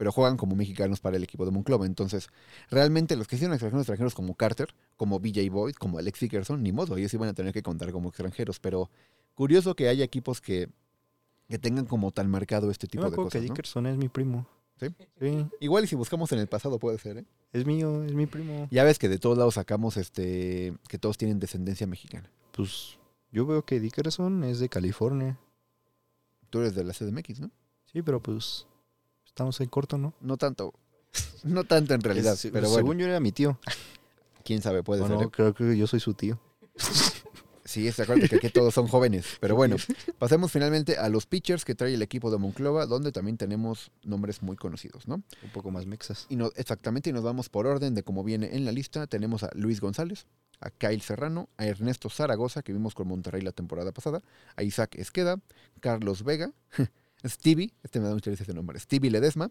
pero 0.00 0.12
juegan 0.12 0.38
como 0.38 0.56
mexicanos 0.56 0.98
para 0.98 1.18
el 1.18 1.24
equipo 1.24 1.44
de 1.44 1.50
Monclova. 1.50 1.84
Entonces, 1.84 2.30
realmente 2.70 3.16
los 3.16 3.28
que 3.28 3.36
hicieron 3.36 3.52
extranjeros, 3.52 3.82
extranjeros 3.82 4.14
como 4.14 4.34
Carter, 4.34 4.74
como 4.96 5.20
BJ 5.20 5.50
Boyd, 5.50 5.74
como 5.74 5.98
Alex 5.98 6.20
Dickerson, 6.20 6.62
ni 6.62 6.72
modo, 6.72 6.96
ellos 6.96 7.12
iban 7.12 7.28
a 7.28 7.34
tener 7.34 7.52
que 7.52 7.62
contar 7.62 7.92
como 7.92 8.08
extranjeros. 8.08 8.60
Pero 8.60 8.88
curioso 9.34 9.76
que 9.76 9.88
haya 9.88 10.02
equipos 10.02 10.40
que, 10.40 10.70
que 11.50 11.58
tengan 11.58 11.84
como 11.84 12.12
tan 12.12 12.30
marcado 12.30 12.70
este 12.70 12.86
Yo 12.86 12.92
tipo 12.92 13.04
me 13.04 13.10
de 13.10 13.16
cosas. 13.16 13.32
que 13.32 13.38
¿no? 13.40 13.44
Dickerson 13.44 13.86
es 13.88 13.98
mi 13.98 14.08
primo. 14.08 14.46
¿Sí? 14.78 14.86
Sí, 15.20 15.44
Igual 15.60 15.84
y 15.84 15.86
si 15.86 15.96
buscamos 15.96 16.32
en 16.32 16.38
el 16.38 16.46
pasado 16.46 16.78
puede 16.78 16.96
ser, 16.96 17.18
¿eh? 17.18 17.26
es 17.52 17.66
mío, 17.66 18.02
es 18.02 18.14
mi 18.14 18.24
primo. 18.24 18.68
Ya 18.70 18.84
ves 18.84 18.98
que 18.98 19.10
de 19.10 19.18
todos 19.18 19.36
lados 19.36 19.56
sacamos 19.56 19.98
este 19.98 20.72
que 20.88 20.96
todos 20.96 21.18
tienen 21.18 21.40
descendencia 21.40 21.86
mexicana. 21.86 22.30
Pues 22.56 22.96
yo 23.32 23.44
veo 23.44 23.66
que 23.66 23.80
Dickerson 23.80 24.44
es 24.44 24.60
de 24.60 24.70
California. 24.70 25.38
Tú 26.48 26.60
eres 26.60 26.74
de 26.74 26.84
la 26.84 26.94
CDMX, 26.94 27.40
¿no? 27.40 27.50
Sí, 27.84 28.00
pero 28.00 28.22
pues 28.22 28.66
estamos 29.30 29.60
en 29.60 29.68
corto, 29.68 29.96
¿no? 29.98 30.12
No 30.20 30.36
tanto. 30.36 30.74
No 31.42 31.64
tanto 31.64 31.94
en 31.94 32.02
realidad, 32.02 32.34
Es- 32.34 32.48
pero 32.52 32.68
según 32.68 32.84
bueno, 32.88 33.00
yo 33.00 33.06
era 33.08 33.18
mi 33.18 33.32
tío. 33.32 33.58
quién 34.44 34.60
sabe, 34.60 34.82
puede 34.82 35.00
ser. 35.02 35.10
no, 35.10 35.22
¿eh? 35.22 35.30
creo 35.32 35.54
que 35.54 35.76
yo 35.76 35.86
soy 35.86 35.98
su 36.00 36.12
tío. 36.14 36.38
Sí, 37.62 37.86
es 37.86 38.00
acuérdate 38.00 38.28
que 38.30 38.36
aquí 38.38 38.50
todos 38.50 38.74
son 38.74 38.88
jóvenes. 38.88 39.36
Pero 39.38 39.54
bueno, 39.54 39.76
pasemos 40.18 40.50
finalmente 40.50 40.96
a 40.96 41.08
los 41.08 41.26
pitchers 41.26 41.64
que 41.64 41.76
trae 41.76 41.94
el 41.94 42.02
equipo 42.02 42.28
de 42.32 42.36
Monclova, 42.38 42.84
donde 42.84 43.12
también 43.12 43.36
tenemos 43.36 43.92
nombres 44.02 44.42
muy 44.42 44.56
conocidos, 44.56 45.06
¿no? 45.06 45.22
Un 45.44 45.50
poco 45.52 45.70
más 45.70 45.86
mexas. 45.86 46.26
Y 46.30 46.34
no, 46.34 46.50
exactamente, 46.56 47.10
y 47.10 47.12
nos 47.12 47.22
vamos 47.22 47.48
por 47.48 47.68
orden 47.68 47.94
de 47.94 48.02
cómo 48.02 48.24
viene 48.24 48.56
en 48.56 48.64
la 48.64 48.72
lista. 48.72 49.06
Tenemos 49.06 49.44
a 49.44 49.50
Luis 49.54 49.80
González, 49.80 50.26
a 50.58 50.70
Kyle 50.70 51.00
Serrano, 51.00 51.48
a 51.58 51.66
Ernesto 51.66 52.10
Zaragoza, 52.10 52.62
que 52.62 52.72
vimos 52.72 52.96
con 52.96 53.06
Monterrey 53.06 53.42
la 53.42 53.52
temporada 53.52 53.92
pasada, 53.92 54.20
a 54.56 54.64
Isaac 54.64 54.96
Esqueda, 54.96 55.38
Carlos 55.78 56.24
Vega, 56.24 56.50
Stevie, 57.24 57.72
este 57.82 58.00
me 58.00 58.06
da 58.06 58.14
mucha 58.14 58.30
risa 58.30 58.44
ese 58.44 58.54
nombre, 58.54 58.78
Stevie 58.78 59.10
Ledesma, 59.10 59.50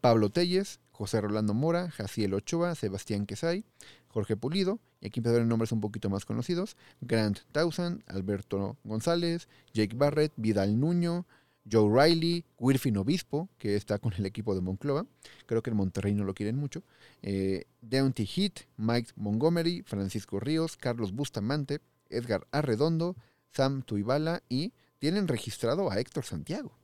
Pablo 0.00 0.30
Telles, 0.30 0.80
José 0.90 1.20
Rolando 1.20 1.54
Mora, 1.54 1.90
Jaciel 1.90 2.34
Ochoa, 2.34 2.74
Sebastián 2.74 3.26
Quesay, 3.26 3.64
Jorge 4.08 4.36
Pulido, 4.36 4.80
y 5.00 5.06
aquí 5.06 5.20
empezaron 5.20 5.48
nombres 5.48 5.72
un 5.72 5.80
poquito 5.80 6.10
más 6.10 6.24
conocidos, 6.24 6.76
Grant 7.00 7.40
Townsend, 7.52 8.02
Alberto 8.06 8.76
González, 8.84 9.48
Jake 9.72 9.96
Barrett, 9.96 10.32
Vidal 10.36 10.78
Nuño, 10.78 11.26
Joe 11.70 11.88
Riley, 11.88 12.44
Wirfin 12.58 12.96
Obispo, 12.98 13.48
que 13.58 13.76
está 13.76 13.98
con 13.98 14.12
el 14.14 14.26
equipo 14.26 14.54
de 14.54 14.60
Monclova, 14.60 15.06
creo 15.46 15.62
que 15.62 15.70
en 15.70 15.76
Monterrey 15.76 16.14
no 16.14 16.24
lo 16.24 16.34
quieren 16.34 16.56
mucho, 16.56 16.82
eh, 17.22 17.66
Heat, 17.90 18.66
Mike 18.76 19.12
Montgomery, 19.16 19.82
Francisco 19.82 20.40
Ríos, 20.40 20.76
Carlos 20.76 21.12
Bustamante, 21.12 21.80
Edgar 22.10 22.46
Arredondo, 22.50 23.16
Sam 23.52 23.82
Tuibala 23.82 24.42
y 24.48 24.72
tienen 24.98 25.28
registrado 25.28 25.90
a 25.90 25.98
Héctor 25.98 26.24
Santiago 26.24 26.76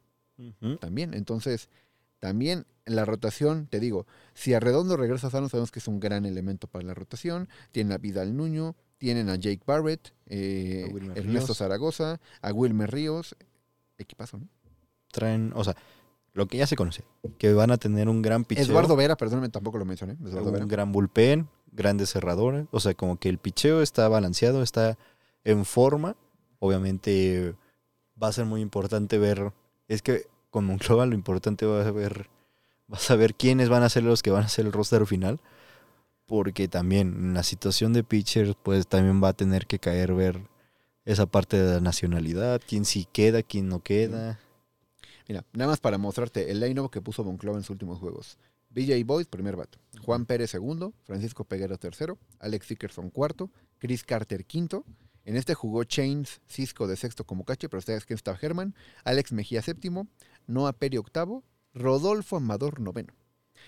también. 0.80 1.14
Entonces, 1.14 1.68
también 2.18 2.66
en 2.84 2.96
la 2.96 3.04
rotación, 3.04 3.66
te 3.66 3.80
digo, 3.80 4.06
si 4.34 4.54
Arredondo 4.54 4.96
regresa 4.96 5.30
sano, 5.30 5.48
sabemos 5.48 5.70
que 5.70 5.78
es 5.78 5.88
un 5.88 6.00
gran 6.00 6.26
elemento 6.26 6.66
para 6.66 6.84
la 6.84 6.94
rotación. 6.94 7.48
Tienen 7.72 7.92
a 7.92 7.98
Vidal 7.98 8.36
Nuño, 8.36 8.76
tienen 8.98 9.28
a 9.28 9.36
Jake 9.36 9.62
Barrett, 9.66 10.12
eh, 10.26 10.84
A 10.84 11.18
Ernesto 11.18 11.46
Ríos. 11.46 11.56
Zaragoza, 11.56 12.20
a 12.42 12.52
Wilmer 12.52 12.90
Ríos. 12.90 13.36
Equipazo, 13.96 14.38
¿no? 14.38 14.48
Traen, 15.10 15.52
o 15.54 15.64
sea, 15.64 15.76
lo 16.32 16.46
que 16.46 16.58
ya 16.58 16.66
se 16.66 16.76
conoce, 16.76 17.04
que 17.38 17.52
van 17.52 17.70
a 17.70 17.76
tener 17.76 18.08
un 18.08 18.22
gran 18.22 18.44
picheo, 18.44 18.64
Eduardo 18.64 18.96
Vera, 18.96 19.16
perdónme, 19.16 19.48
tampoco 19.48 19.78
lo 19.78 19.84
mencioné. 19.84 20.16
Eduardo 20.24 20.52
Vera. 20.52 20.64
un 20.64 20.70
gran 20.70 20.92
bullpen, 20.92 21.48
grandes 21.72 22.10
cerradores, 22.10 22.66
o 22.70 22.80
sea, 22.80 22.94
como 22.94 23.18
que 23.18 23.28
el 23.28 23.38
picheo 23.38 23.82
está 23.82 24.08
balanceado, 24.08 24.62
está 24.62 24.96
en 25.44 25.64
forma. 25.64 26.16
Obviamente 26.60 27.54
va 28.22 28.28
a 28.28 28.32
ser 28.32 28.44
muy 28.44 28.60
importante 28.60 29.18
ver, 29.18 29.52
es 29.88 30.02
que 30.02 30.26
con 30.50 30.64
Monclova 30.64 31.06
lo 31.06 31.14
importante 31.14 31.66
va 31.66 31.86
a 31.86 31.90
ver, 31.90 32.28
vas 32.86 33.10
a 33.10 33.16
ver 33.16 33.34
quiénes 33.34 33.68
van 33.68 33.82
a 33.82 33.88
ser 33.88 34.02
los 34.02 34.22
que 34.22 34.30
van 34.30 34.44
a 34.44 34.48
ser 34.48 34.66
el 34.66 34.72
roster 34.72 35.06
final, 35.06 35.40
porque 36.26 36.68
también 36.68 37.14
en 37.14 37.34
la 37.34 37.42
situación 37.42 37.92
de 37.92 38.04
pitchers, 38.04 38.54
pues 38.62 38.86
también 38.86 39.22
va 39.22 39.28
a 39.28 39.32
tener 39.32 39.66
que 39.66 39.78
caer 39.78 40.14
ver 40.14 40.42
esa 41.04 41.26
parte 41.26 41.60
de 41.60 41.74
la 41.74 41.80
nacionalidad, 41.80 42.60
quién 42.66 42.84
sí 42.84 43.06
queda, 43.12 43.42
quién 43.42 43.68
no 43.68 43.80
queda. 43.80 44.38
Mira, 45.28 45.44
nada 45.52 45.70
más 45.70 45.80
para 45.80 45.98
mostrarte 45.98 46.50
el 46.50 46.60
line 46.60 46.88
que 46.90 47.00
puso 47.00 47.24
Monclova 47.24 47.56
en 47.56 47.62
sus 47.62 47.70
últimos 47.70 47.98
juegos. 47.98 48.36
BJ 48.70 49.04
Boyd, 49.04 49.26
primer 49.26 49.56
vato. 49.56 49.78
Juan 50.04 50.26
Pérez, 50.26 50.50
segundo. 50.50 50.92
Francisco 51.04 51.44
Peguero, 51.44 51.76
tercero. 51.78 52.18
Alex 52.38 52.68
Dickerson, 52.68 53.10
cuarto. 53.10 53.50
Chris 53.78 54.04
Carter, 54.04 54.44
quinto. 54.44 54.84
En 55.24 55.36
este 55.36 55.54
jugó 55.54 55.84
Chains 55.84 56.40
Cisco 56.48 56.86
de 56.86 56.96
sexto 56.96 57.24
como 57.24 57.44
cache, 57.44 57.68
pero 57.68 57.78
ustedes 57.78 58.06
que 58.06 58.14
está 58.14 58.36
Herman. 58.40 58.74
Alex 59.04 59.32
Mejía, 59.32 59.62
séptimo. 59.62 60.06
Noah 60.50 60.72
Peri, 60.72 60.98
octavo. 60.98 61.44
Rodolfo 61.72 62.36
Amador, 62.36 62.80
noveno. 62.80 63.14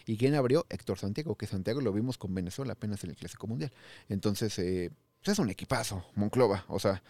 ¿Y 0.07 0.17
quién 0.17 0.35
abrió? 0.35 0.67
Héctor 0.69 0.99
Santiago, 0.99 1.37
que 1.37 1.47
Santiago 1.47 1.81
lo 1.81 1.93
vimos 1.93 2.19
con 2.19 2.35
Venezuela 2.35 2.73
apenas 2.73 3.05
en 3.05 3.11
el 3.11 3.17
Clásico 3.17 3.47
Mundial. 3.47 3.73
Entonces, 4.09 4.59
eh, 4.59 4.91
pues 5.23 5.35
es 5.35 5.39
un 5.39 5.51
equipazo, 5.51 6.05
Monclova. 6.17 6.65
O 6.69 6.81
sea, 6.81 7.03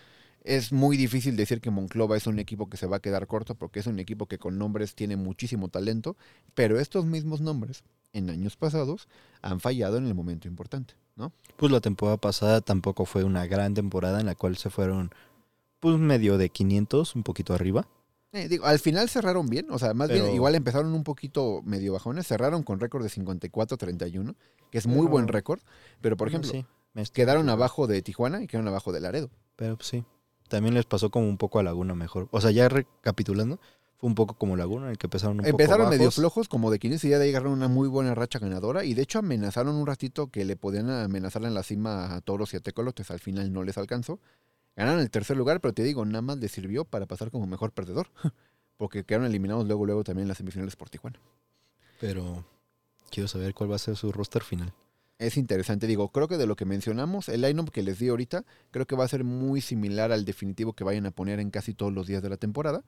es 0.44 0.72
muy 0.72 0.96
difícil 0.96 1.36
decir 1.36 1.60
que 1.60 1.70
Monclova 1.70 2.16
es 2.16 2.26
un 2.26 2.38
equipo 2.38 2.68
que 2.68 2.76
se 2.76 2.86
va 2.86 2.96
a 2.96 3.00
quedar 3.00 3.26
corto 3.26 3.54
porque 3.54 3.80
es 3.80 3.86
un 3.86 3.98
equipo 3.98 4.26
que 4.26 4.38
con 4.38 4.58
nombres 4.58 4.94
tiene 4.94 5.16
muchísimo 5.16 5.68
talento, 5.68 6.16
pero 6.54 6.78
estos 6.78 7.06
mismos 7.06 7.40
nombres 7.40 7.84
en 8.12 8.28
años 8.28 8.56
pasados 8.56 9.08
han 9.40 9.60
fallado 9.60 9.96
en 9.96 10.06
el 10.06 10.14
momento 10.14 10.48
importante, 10.48 10.94
¿no? 11.16 11.32
Pues 11.56 11.72
la 11.72 11.80
temporada 11.80 12.18
pasada 12.18 12.60
tampoco 12.60 13.06
fue 13.06 13.24
una 13.24 13.46
gran 13.46 13.74
temporada 13.74 14.20
en 14.20 14.26
la 14.26 14.34
cual 14.34 14.56
se 14.56 14.68
fueron 14.68 15.10
pues 15.80 15.96
medio 15.98 16.38
de 16.38 16.48
500, 16.48 17.14
un 17.16 17.22
poquito 17.22 17.54
arriba. 17.54 17.86
Eh, 18.32 18.48
digo, 18.48 18.64
al 18.64 18.78
final 18.78 19.08
cerraron 19.10 19.46
bien, 19.46 19.66
o 19.70 19.78
sea, 19.78 19.92
más 19.92 20.08
Pero- 20.08 20.24
bien 20.24 20.34
igual 20.34 20.54
empezaron 20.54 20.92
un 20.94 21.04
poquito 21.04 21.60
medio 21.64 21.92
bajones, 21.92 22.26
cerraron 22.26 22.62
con 22.62 22.80
récord 22.80 23.02
de 23.02 23.10
54-31, 23.10 24.34
que 24.70 24.78
es 24.78 24.86
muy 24.86 25.00
Pero- 25.00 25.10
buen 25.10 25.28
récord, 25.28 25.60
pero 26.00 26.16
por 26.16 26.28
ejemplo, 26.28 26.50
sí, 26.50 26.64
quedaron 27.12 27.48
abajo 27.50 27.86
de 27.86 28.00
Tijuana 28.00 28.42
y 28.42 28.46
quedaron 28.46 28.68
abajo 28.68 28.90
de 28.92 29.00
Laredo. 29.00 29.30
Pero 29.56 29.76
pues, 29.76 29.88
sí, 29.88 30.04
también 30.48 30.74
les 30.74 30.86
pasó 30.86 31.10
como 31.10 31.28
un 31.28 31.36
poco 31.36 31.58
a 31.58 31.62
Laguna 31.62 31.94
mejor. 31.94 32.28
O 32.30 32.40
sea, 32.40 32.50
ya 32.52 32.70
recapitulando, 32.70 33.60
fue 33.98 34.08
un 34.08 34.14
poco 34.14 34.34
como 34.34 34.56
Laguna, 34.56 34.86
en 34.86 34.92
el 34.92 34.98
que 34.98 35.06
empezaron 35.08 35.38
un 35.40 35.46
Empezaron 35.46 35.86
poco 35.86 35.90
medio 35.98 36.10
flojos, 36.10 36.48
como 36.48 36.70
de 36.70 36.78
15 36.78 37.06
y 37.06 37.10
ya 37.10 37.18
de 37.18 37.24
ahí 37.24 37.30
agarraron 37.30 37.52
una 37.52 37.68
muy 37.68 37.86
buena 37.86 38.14
racha 38.14 38.38
ganadora. 38.38 38.84
Y 38.84 38.94
de 38.94 39.02
hecho 39.02 39.18
amenazaron 39.18 39.76
un 39.76 39.86
ratito 39.86 40.28
que 40.28 40.44
le 40.46 40.56
podían 40.56 40.88
amenazar 40.90 41.44
en 41.44 41.52
la 41.54 41.62
cima 41.62 42.14
a 42.14 42.20
Toros 42.22 42.52
y 42.54 42.56
a 42.56 42.60
Tecolotes. 42.60 43.10
Al 43.10 43.20
final 43.20 43.52
no 43.52 43.62
les 43.62 43.76
alcanzó. 43.78 44.18
Ganaron 44.76 45.00
el 45.00 45.10
tercer 45.10 45.36
lugar, 45.36 45.60
pero 45.60 45.74
te 45.74 45.82
digo, 45.82 46.04
nada 46.04 46.22
más 46.22 46.38
les 46.38 46.52
sirvió 46.52 46.84
para 46.84 47.06
pasar 47.06 47.30
como 47.30 47.46
mejor 47.46 47.72
perdedor. 47.72 48.08
Porque 48.76 49.04
quedaron 49.04 49.26
eliminados 49.26 49.66
luego, 49.66 49.86
luego 49.86 50.02
también 50.02 50.24
en 50.24 50.28
las 50.28 50.38
semifinales 50.38 50.76
por 50.76 50.90
Tijuana. 50.90 51.20
Pero 52.00 52.44
quiero 53.10 53.28
saber 53.28 53.54
cuál 53.54 53.70
va 53.70 53.76
a 53.76 53.78
ser 53.78 53.96
su 53.96 54.10
roster 54.10 54.42
final. 54.42 54.72
Es 55.18 55.36
interesante, 55.36 55.86
digo, 55.86 56.08
creo 56.08 56.26
que 56.26 56.36
de 56.36 56.46
lo 56.46 56.56
que 56.56 56.64
mencionamos, 56.64 57.28
el 57.28 57.42
line-up 57.42 57.70
que 57.70 57.84
les 57.84 58.00
di 58.00 58.08
ahorita, 58.08 58.44
creo 58.72 58.86
que 58.86 58.96
va 58.96 59.04
a 59.04 59.08
ser 59.08 59.22
muy 59.22 59.60
similar 59.60 60.10
al 60.10 60.24
definitivo 60.24 60.72
que 60.72 60.82
vayan 60.82 61.06
a 61.06 61.12
poner 61.12 61.38
en 61.38 61.50
casi 61.50 61.74
todos 61.74 61.92
los 61.92 62.08
días 62.08 62.22
de 62.22 62.28
la 62.28 62.38
temporada. 62.38 62.82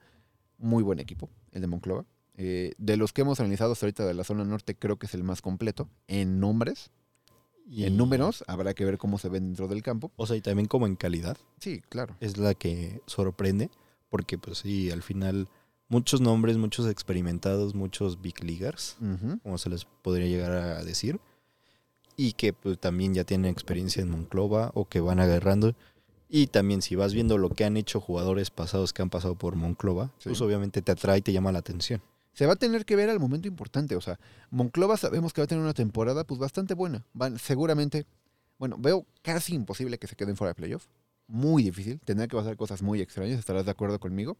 Muy 0.57 0.83
buen 0.83 0.99
equipo, 0.99 1.29
el 1.53 1.61
de 1.61 1.67
Monclova. 1.67 2.05
Eh, 2.35 2.73
de 2.77 2.97
los 2.97 3.13
que 3.13 3.21
hemos 3.21 3.39
analizado 3.39 3.71
hasta 3.71 3.85
ahorita 3.85 4.05
de 4.05 4.13
la 4.13 4.25
zona 4.25 4.43
norte, 4.43 4.75
creo 4.75 4.97
que 4.97 5.05
es 5.05 5.13
el 5.13 5.23
más 5.23 5.41
completo 5.41 5.89
en 6.07 6.41
nombres. 6.41 6.91
Y 7.67 7.85
En 7.85 7.97
números, 7.97 8.43
habrá 8.47 8.73
que 8.73 8.85
ver 8.85 8.97
cómo 8.97 9.17
se 9.17 9.27
ven 9.29 9.45
dentro 9.47 9.67
del 9.67 9.81
campo. 9.81 10.11
O 10.17 10.27
sea, 10.27 10.35
y 10.35 10.41
también 10.41 10.67
como 10.67 10.85
en 10.85 10.95
calidad, 10.95 11.37
Sí, 11.59 11.81
claro. 11.89 12.15
es 12.19 12.37
la 12.37 12.53
que 12.53 13.01
sorprende, 13.07 13.69
porque 14.09 14.37
pues 14.37 14.59
sí, 14.59 14.91
al 14.91 15.01
final 15.01 15.47
muchos 15.87 16.21
nombres, 16.21 16.57
muchos 16.57 16.87
experimentados, 16.87 17.73
muchos 17.75 18.21
big 18.21 18.43
leaguers, 18.43 18.97
como 19.43 19.57
se 19.57 19.69
les 19.69 19.85
podría 19.85 20.27
llegar 20.27 20.51
a 20.51 20.83
decir, 20.83 21.19
y 22.17 22.33
que 22.33 22.53
pues 22.53 22.77
también 22.79 23.13
ya 23.13 23.23
tienen 23.23 23.51
experiencia 23.51 24.01
en 24.01 24.09
Monclova 24.11 24.71
o 24.75 24.85
que 24.85 24.99
van 25.01 25.19
agarrando. 25.19 25.75
Y 26.29 26.47
también 26.47 26.81
si 26.81 26.95
vas 26.95 27.13
viendo 27.13 27.37
lo 27.37 27.49
que 27.49 27.65
han 27.65 27.77
hecho 27.77 27.99
jugadores 27.99 28.49
pasados 28.51 28.93
que 28.93 29.01
han 29.01 29.09
pasado 29.09 29.35
por 29.35 29.55
Monclova, 29.55 30.11
Sí. 30.17 30.29
pues 30.29 30.41
obviamente 30.41 30.81
te 30.81 30.91
atrae 30.91 31.19
y 31.19 31.21
te 31.21 31.33
llama 31.33 31.51
la 31.51 31.59
atención. 31.59 32.01
Se 32.35 32.45
va 32.45 32.53
a 32.53 32.57
tener 32.57 32.85
que 32.85 32.95
ver 32.95 33.09
al 33.09 33.19
momento 33.19 33.47
importante. 33.47 33.95
O 33.95 34.01
sea, 34.01 34.19
Monclova 34.51 34.97
sabemos 34.97 35.33
que 35.33 35.41
va 35.41 35.45
a 35.45 35.47
tener 35.47 35.63
una 35.63 35.73
temporada 35.73 36.25
pues 36.25 36.39
bastante 36.39 36.73
buena. 36.73 37.05
Van, 37.13 37.39
seguramente, 37.39 38.05
bueno, 38.59 38.75
veo 38.77 39.07
casi 39.23 39.55
imposible 39.55 39.97
que 39.97 40.07
se 40.07 40.15
queden 40.15 40.35
fuera 40.35 40.49
de 40.49 40.55
playoff. 40.55 40.85
Muy 41.27 41.63
difícil. 41.63 41.99
Tendrá 42.03 42.27
que 42.27 42.35
pasar 42.35 42.57
cosas 42.57 42.81
muy 42.81 43.01
extrañas. 43.01 43.39
Estarás 43.39 43.65
de 43.65 43.71
acuerdo 43.71 43.99
conmigo. 43.99 44.37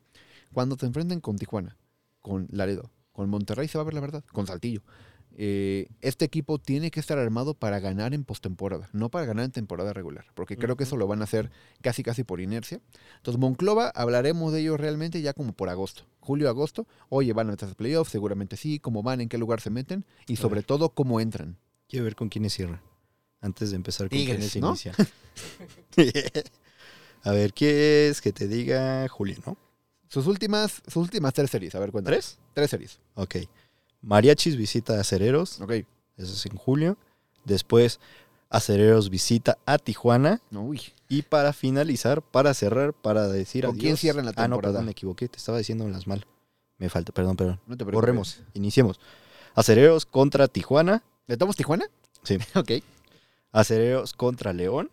Cuando 0.53 0.75
te 0.77 0.85
enfrenten 0.85 1.21
con 1.21 1.37
Tijuana, 1.37 1.77
con 2.21 2.47
Laredo, 2.51 2.91
con 3.13 3.29
Monterrey, 3.29 3.67
se 3.67 3.77
va 3.77 3.83
a 3.83 3.85
ver 3.85 3.93
la 3.93 4.01
verdad. 4.01 4.23
Con 4.31 4.45
Saltillo. 4.45 4.83
Eh, 5.37 5.87
este 5.99 6.23
equipo 6.23 6.59
tiene 6.59 6.91
que 6.91 7.01
estar 7.01 7.17
armado 7.17 7.53
para 7.55 7.79
ganar 7.79 8.13
en 8.13 8.23
postemporada, 8.23 8.89
no 8.93 9.09
para 9.09 9.25
ganar 9.25 9.43
en 9.43 9.51
temporada 9.51 9.91
regular, 9.91 10.25
porque 10.33 10.55
creo 10.55 10.77
que 10.77 10.85
eso 10.85 10.95
lo 10.95 11.07
van 11.07 11.19
a 11.19 11.25
hacer 11.25 11.51
casi 11.81 12.03
casi 12.03 12.23
por 12.23 12.39
inercia. 12.39 12.79
Entonces, 13.17 13.39
Monclova, 13.39 13.89
hablaremos 13.89 14.53
de 14.53 14.61
ellos 14.61 14.79
realmente 14.79 15.21
ya 15.21 15.33
como 15.33 15.51
por 15.51 15.67
agosto, 15.67 16.03
julio, 16.21 16.47
agosto. 16.47 16.87
Oye, 17.09 17.33
van 17.33 17.47
a 17.47 17.51
meterse 17.51 17.73
a 17.73 17.75
playoffs, 17.75 18.11
seguramente 18.11 18.55
sí, 18.55 18.79
cómo 18.79 19.03
van, 19.03 19.19
en 19.19 19.27
qué 19.27 19.37
lugar 19.37 19.59
se 19.59 19.69
meten 19.69 20.05
y 20.25 20.35
A 20.35 20.37
sobre 20.37 20.59
ver. 20.59 20.65
todo 20.65 20.89
cómo 20.89 21.19
entran. 21.19 21.57
Quiero 21.89 22.05
ver 22.05 22.15
con 22.15 22.29
quiénes 22.29 22.53
cierran. 22.53 22.81
Antes 23.41 23.71
de 23.71 23.75
empezar 23.75 24.09
con 24.09 24.17
quiénes 24.17 24.55
¿no? 24.55 24.69
inician. 24.69 24.95
a 27.23 27.31
ver, 27.31 27.53
¿qué 27.53 28.07
es 28.09 28.21
que 28.21 28.31
te 28.31 28.47
diga 28.47 29.07
Julio, 29.09 29.35
no? 29.45 29.57
Sus 30.07 30.27
últimas, 30.27 30.81
sus 30.87 30.95
últimas 31.03 31.33
tres 31.33 31.49
series, 31.49 31.75
a 31.75 31.79
ver, 31.79 31.91
cuéntame. 31.91 32.15
¿Tres? 32.15 32.37
Tres 32.53 32.69
series. 32.69 32.99
Ok. 33.15 33.35
Mariachis 34.05 34.55
visita 34.55 34.93
a 34.97 35.01
Acereros, 35.01 35.59
Ok. 35.61 35.71
eso 36.17 36.33
es 36.33 36.45
en 36.45 36.55
julio. 36.55 36.97
Después, 37.43 37.99
Acereros 38.49 39.09
visita 39.09 39.57
a 39.65 39.77
Tijuana. 39.79 40.41
No, 40.51 40.61
uy. 40.63 40.81
Y 41.09 41.23
para 41.23 41.51
finalizar, 41.53 42.21
para 42.21 42.53
cerrar, 42.53 42.93
para 42.93 43.27
decir 43.27 43.65
¿Con 43.65 43.77
quién 43.77 43.97
cierran 43.97 44.25
la 44.25 44.31
Ah, 44.35 44.47
no, 44.47 44.55
temporada? 44.55 44.73
perdón, 44.73 44.85
me 44.85 44.91
equivoqué. 44.91 45.27
Te 45.27 45.37
estaba 45.37 45.57
diciendo 45.57 45.87
las 45.89 46.07
mal. 46.07 46.25
Me 46.77 46.89
falta, 46.89 47.11
perdón, 47.11 47.35
perdón. 47.35 47.59
No 47.67 47.75
te 47.77 47.83
preocupes. 47.85 47.93
Borremos, 47.95 48.39
iniciemos. 48.53 48.99
Acereros 49.55 50.05
contra 50.05 50.47
Tijuana. 50.47 51.03
¿Le 51.27 51.37
tomamos 51.37 51.55
Tijuana? 51.55 51.85
Sí. 52.23 52.37
ok. 52.55 52.71
Acereros 53.51 54.13
contra 54.13 54.53
León. 54.53 54.89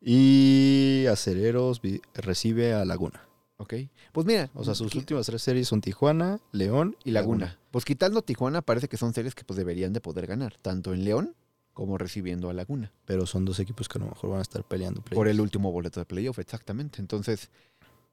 Y 0.00 1.06
Acereros 1.10 1.80
recibe 2.14 2.74
a 2.74 2.84
Laguna. 2.84 3.22
Ok. 3.58 3.74
Pues 4.12 4.26
mira. 4.26 4.50
O 4.54 4.64
sea, 4.64 4.74
sus 4.74 4.92
qui- 4.92 4.98
últimas 4.98 5.26
tres 5.26 5.42
series 5.42 5.68
son 5.68 5.80
Tijuana, 5.80 6.40
León 6.52 6.96
y 7.04 7.10
Laguna. 7.10 7.58
Pues 7.70 7.84
quitando 7.84 8.22
Tijuana, 8.22 8.62
parece 8.62 8.88
que 8.88 8.96
son 8.96 9.12
series 9.12 9.34
que 9.34 9.44
pues 9.44 9.56
deberían 9.56 9.92
de 9.92 10.00
poder 10.00 10.26
ganar, 10.26 10.56
tanto 10.62 10.94
en 10.94 11.04
León 11.04 11.34
como 11.74 11.98
recibiendo 11.98 12.50
a 12.50 12.54
Laguna. 12.54 12.92
Pero 13.04 13.26
son 13.26 13.44
dos 13.44 13.58
equipos 13.60 13.88
que 13.88 13.98
a 13.98 14.00
lo 14.02 14.08
mejor 14.08 14.30
van 14.30 14.38
a 14.40 14.42
estar 14.42 14.64
peleando. 14.64 15.00
Por 15.00 15.10
playoffs. 15.10 15.30
el 15.30 15.40
último 15.40 15.70
boleto 15.72 16.00
de 16.00 16.06
playoff, 16.06 16.38
exactamente. 16.38 17.00
Entonces, 17.00 17.50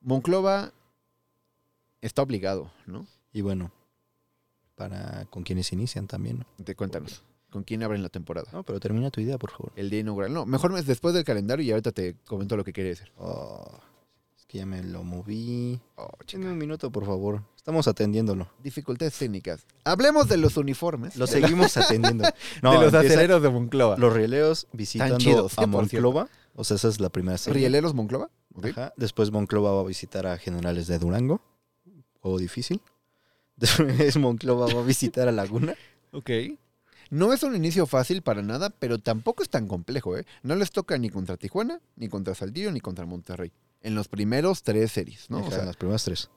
Monclova 0.01 0.71
está 2.01 2.21
obligado, 2.21 2.71
¿no? 2.85 3.07
Y 3.33 3.41
bueno, 3.41 3.71
para 4.75 5.25
con 5.29 5.43
quienes 5.43 5.71
inician 5.73 6.07
también. 6.07 6.39
¿no? 6.57 6.65
Te 6.65 6.75
cuéntanos. 6.75 7.23
¿Con 7.49 7.63
quién 7.63 7.83
abren 7.83 8.03
la 8.03 8.09
temporada? 8.09 8.47
No, 8.51 8.63
pero 8.63 8.79
termina 8.79 9.09
tu 9.11 9.21
idea, 9.21 9.37
por 9.37 9.51
favor. 9.51 9.71
El 9.75 9.89
día 9.89 10.01
inaugural. 10.01 10.33
No, 10.33 10.45
mejor 10.45 10.77
es 10.77 10.85
después 10.85 11.13
del 11.13 11.23
calendario 11.23 11.65
y 11.65 11.71
ahorita 11.71 11.91
te 11.91 12.15
comento 12.25 12.57
lo 12.57 12.63
que 12.63 12.73
quiere 12.73 12.89
decir. 12.89 13.11
Oh, 13.17 13.79
que 14.47 14.59
ya 14.59 14.65
me 14.65 14.83
lo 14.83 15.03
moví. 15.03 15.79
Oh, 15.95 16.07
un 16.35 16.57
minuto, 16.57 16.91
por 16.91 17.05
favor. 17.05 17.43
Estamos 17.55 17.87
atendiéndolo. 17.87 18.47
Dificultades 18.61 19.17
técnicas. 19.17 19.65
Hablemos 19.83 20.27
de 20.29 20.37
los 20.37 20.55
uniformes. 20.57 21.15
Lo 21.15 21.25
de 21.25 21.39
la- 21.39 21.47
seguimos 21.47 21.77
atendiendo. 21.77 22.25
No, 22.61 22.73
de 22.79 22.85
los 22.85 22.93
aceleros 22.93 23.41
de 23.41 23.49
Monclova. 23.49 23.97
Los 23.97 24.13
rieleos 24.13 24.67
visitando 24.71 25.17
chidos, 25.17 25.53
a 25.53 25.55
cierto. 25.55 25.67
Monclova. 25.67 26.29
O 26.55 26.63
sea, 26.63 26.75
esa 26.75 26.87
es 26.89 26.99
la 26.99 27.09
primera 27.09 27.37
serie. 27.37 27.59
¿Rieleros 27.61 27.93
Monclova? 27.93 28.29
Ajá. 28.63 28.93
Después 28.97 29.31
Monclova 29.31 29.73
va 29.73 29.81
a 29.81 29.85
visitar 29.85 30.27
a 30.27 30.37
Generales 30.37 30.87
de 30.87 30.99
Durango. 30.99 31.41
Juego 32.21 32.37
difícil. 32.37 32.81
Después 33.57 34.15
Monclova 34.17 34.67
va 34.73 34.81
a 34.81 34.83
visitar 34.85 35.27
a 35.27 35.31
Laguna. 35.31 35.75
Ok. 36.11 36.29
No 37.09 37.33
es 37.33 37.43
un 37.43 37.55
inicio 37.55 37.85
fácil 37.85 38.21
para 38.21 38.41
nada, 38.41 38.69
pero 38.69 38.99
tampoco 38.99 39.43
es 39.43 39.49
tan 39.49 39.67
complejo, 39.67 40.17
¿eh? 40.17 40.25
No 40.43 40.55
les 40.55 40.71
toca 40.71 40.97
ni 40.97 41.09
contra 41.09 41.37
Tijuana, 41.37 41.79
ni 41.95 42.09
contra 42.09 42.33
Saltillo, 42.35 42.71
ni 42.71 42.79
contra 42.81 43.05
Monterrey. 43.05 43.51
En 43.85 43.93
los 43.93 44.07
primeros 44.07 44.63
tres 44.63 44.91
series, 44.91 45.29
¿no? 45.29 45.37
Ajá, 45.37 45.47
O 45.47 45.51
sea, 45.51 45.65
las 45.65 45.77
primeras 45.77 46.03
tres. 46.03 46.31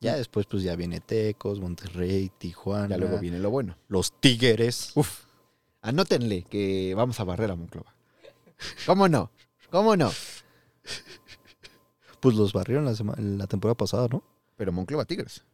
Ya 0.00 0.16
después 0.16 0.46
pues 0.46 0.62
ya 0.62 0.76
viene 0.76 1.00
Tecos, 1.00 1.60
Monterrey, 1.60 2.30
Tijuana. 2.38 2.88
ya 2.88 2.96
luego 2.96 3.18
viene 3.18 3.38
lo 3.38 3.50
bueno. 3.50 3.76
Los 3.88 4.18
Tigres. 4.18 4.92
Uf. 4.94 5.24
Anótenle 5.82 6.44
que 6.44 6.94
vamos 6.96 7.20
a 7.20 7.24
barrer 7.24 7.50
a 7.50 7.56
Monclova. 7.56 7.94
¿Cómo 8.86 9.08
no? 9.08 9.30
¿Cómo 9.70 9.94
no? 9.94 10.10
Pues 12.20 12.34
los 12.34 12.52
barrieron 12.52 12.86
la 13.38 13.46
temporada 13.46 13.74
pasada, 13.76 14.08
¿no? 14.10 14.22
Pero 14.56 14.72
Monclova 14.72 15.04
Tigres. 15.04 15.44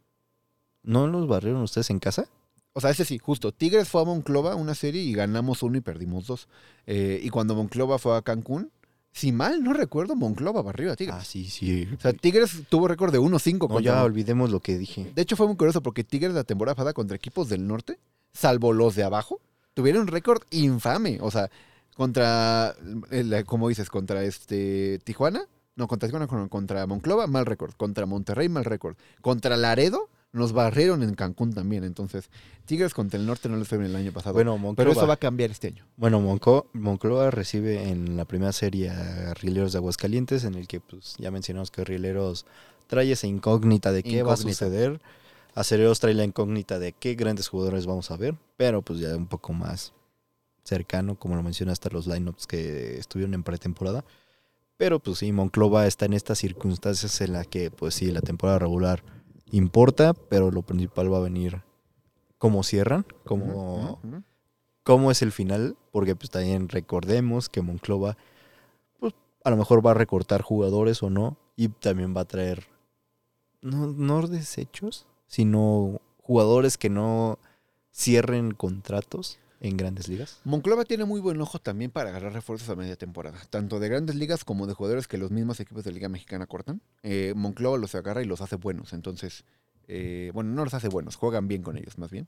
¿No 0.83 1.07
los 1.07 1.27
barrieron 1.27 1.61
ustedes 1.61 1.89
en 1.89 1.99
casa? 1.99 2.29
O 2.73 2.79
sea, 2.79 2.89
ese 2.91 3.05
sí, 3.05 3.17
justo. 3.17 3.51
Tigres 3.51 3.89
fue 3.89 4.01
a 4.01 4.05
Monclova 4.05 4.55
una 4.55 4.75
serie 4.75 5.01
y 5.01 5.13
ganamos 5.13 5.63
uno 5.63 5.77
y 5.77 5.81
perdimos 5.81 6.27
dos. 6.27 6.47
Eh, 6.85 7.19
y 7.21 7.29
cuando 7.29 7.55
Monclova 7.55 7.97
fue 7.99 8.15
a 8.15 8.21
Cancún, 8.21 8.71
si 9.17 9.31
mal 9.31 9.63
no 9.63 9.73
recuerdo, 9.73 10.15
Monclova 10.15 10.61
barrió 10.61 10.91
a 10.91 10.95
Tigres. 10.95 11.15
Ah, 11.19 11.23
sí, 11.23 11.45
sí. 11.49 11.87
O 11.97 11.99
sea, 11.99 12.13
Tigres 12.13 12.51
tuvo 12.69 12.87
récord 12.87 13.11
de 13.11 13.19
1-5 13.19 13.67
No, 13.69 13.79
ya 13.79 14.03
olvidemos 14.03 14.51
lo 14.51 14.59
que 14.59 14.77
dije. 14.77 15.11
De 15.15 15.21
hecho, 15.21 15.35
fue 15.35 15.47
muy 15.47 15.55
curioso 15.57 15.81
porque 15.81 16.03
Tigres 16.03 16.33
la 16.33 16.43
temporada 16.43 16.75
pasada 16.75 16.93
contra 16.93 17.15
equipos 17.15 17.49
del 17.49 17.65
norte, 17.67 17.99
salvo 18.33 18.73
los 18.73 18.95
de 18.95 19.03
abajo, 19.03 19.39
tuvieron 19.73 20.03
un 20.03 20.07
récord 20.07 20.41
infame. 20.51 21.17
O 21.21 21.31
sea, 21.31 21.49
contra, 21.95 22.75
como 23.45 23.69
dices, 23.69 23.89
contra 23.89 24.23
este 24.23 24.99
Tijuana, 25.03 25.47
no, 25.75 25.87
contra 25.87 26.07
Tijuana, 26.07 26.27
con- 26.27 26.49
contra 26.49 26.85
Monclova, 26.87 27.27
mal 27.27 27.45
récord. 27.45 27.73
Contra 27.75 28.05
Monterrey, 28.05 28.49
mal 28.49 28.65
récord. 28.65 28.95
Contra 29.21 29.57
Laredo, 29.57 30.09
nos 30.33 30.51
barrieron 30.53 31.01
en 31.03 31.15
Cancún 31.15 31.53
también. 31.53 31.83
Entonces, 31.83 32.29
Tigres 32.65 32.93
contra 32.93 33.19
el 33.19 33.25
norte 33.25 33.49
no 33.49 33.57
les 33.57 33.67
fue 33.67 33.77
bien 33.77 33.89
el 33.91 33.95
año 33.95 34.11
pasado. 34.11 34.33
Bueno, 34.33 34.57
Monclova, 34.57 34.75
pero 34.75 34.91
eso 34.91 35.07
va 35.07 35.13
a 35.15 35.17
cambiar 35.17 35.51
este 35.51 35.67
año. 35.67 35.85
bueno, 35.95 36.19
Monco- 36.19 36.67
Monclova 36.73 37.31
recibe 37.31 37.89
en 37.89 38.17
la 38.17 38.25
primera 38.25 38.51
serie 38.51 38.89
a 38.89 39.33
Rieleros 39.33 39.71
de 39.71 39.77
Aguascalientes, 39.79 40.43
en 40.43 40.55
el 40.55 40.67
que 40.67 40.79
pues 40.79 41.15
ya 41.17 41.31
mencionamos 41.31 41.71
que 41.71 41.83
Rieleros 41.83 42.45
trae 42.87 43.11
esa 43.11 43.27
incógnita 43.27 43.91
de 43.91 44.03
qué 44.03 44.23
va 44.23 44.33
a 44.33 44.37
suceder. 44.37 45.01
Acereros 45.55 45.99
trae 45.99 46.13
la 46.13 46.23
incógnita 46.23 46.77
de 46.77 46.93
qué 46.93 47.15
grandes 47.15 47.47
jugadores 47.47 47.85
vamos 47.87 48.11
a 48.11 48.17
ver, 48.17 48.35
pero 48.57 48.81
pues 48.83 48.99
ya 48.99 49.15
un 49.15 49.27
poco 49.27 49.53
más 49.53 49.93
cercano, 50.63 51.15
como 51.17 51.35
lo 51.35 51.43
mencionaste, 51.43 51.87
a 51.87 51.91
los 51.91 52.05
lineups 52.07 52.45
que 52.47 52.97
estuvieron 52.97 53.33
en 53.33 53.43
pretemporada. 53.43 54.03
Pero 54.77 54.99
pues 54.99 55.19
sí, 55.19 55.31
Monclova 55.31 55.87
está 55.87 56.05
en 56.05 56.13
estas 56.13 56.37
circunstancias 56.37 57.19
en 57.21 57.33
las 57.33 57.47
que 57.47 57.71
pues 57.71 57.95
sí, 57.95 58.11
la 58.11 58.21
temporada 58.21 58.59
regular 58.59 59.01
importa, 59.51 60.13
pero 60.13 60.51
lo 60.51 60.61
principal 60.61 61.11
va 61.11 61.17
a 61.17 61.21
venir 61.21 61.63
cómo 62.37 62.63
cierran, 62.63 63.05
cómo, 63.25 63.99
cómo 64.83 65.11
es 65.11 65.21
el 65.21 65.31
final, 65.31 65.77
porque 65.91 66.15
pues 66.15 66.29
también 66.29 66.69
recordemos 66.69 67.49
que 67.49 67.61
Monclova 67.61 68.17
pues, 68.99 69.13
a 69.43 69.49
lo 69.49 69.57
mejor 69.57 69.85
va 69.85 69.91
a 69.91 69.95
recortar 69.95 70.41
jugadores 70.41 71.01
o 71.03 71.09
no, 71.09 71.37
y 71.55 71.69
también 71.69 72.15
va 72.15 72.21
a 72.21 72.25
traer 72.25 72.67
no, 73.61 73.87
no 73.87 74.27
desechos, 74.27 75.07
sino 75.27 76.01
jugadores 76.21 76.77
que 76.77 76.89
no 76.89 77.39
cierren 77.91 78.51
contratos 78.51 79.39
en 79.59 79.77
grandes 79.77 80.07
ligas. 80.07 80.39
Monclova 80.43 80.85
tiene 80.85 81.05
muy 81.05 81.19
buen 81.19 81.39
ojo 81.41 81.59
también 81.59 81.91
para 81.91 82.09
agarrar 82.09 82.33
refuerzos 82.33 82.69
a 82.69 82.75
media 82.75 82.95
temporada, 82.95 83.39
tanto 83.49 83.79
de 83.79 83.89
grandes 83.89 84.15
ligas 84.15 84.43
como 84.43 84.67
de 84.67 84.73
jugadores 84.73 85.07
que 85.07 85.17
los 85.17 85.31
mismos 85.31 85.59
equipos 85.59 85.83
de 85.83 85.91
Liga 85.91 86.09
Mexicana 86.09 86.45
cortan. 86.47 86.81
Eh, 87.03 87.33
Monclova 87.35 87.77
los 87.77 87.95
agarra 87.95 88.21
y 88.21 88.25
los 88.25 88.41
hace 88.41 88.55
buenos, 88.55 88.93
entonces, 88.93 89.45
eh, 89.87 90.31
bueno, 90.33 90.51
no 90.51 90.63
los 90.63 90.73
hace 90.73 90.89
buenos, 90.89 91.15
juegan 91.15 91.47
bien 91.47 91.63
con 91.63 91.77
ellos 91.77 91.97
más 91.97 92.11
bien. 92.11 92.27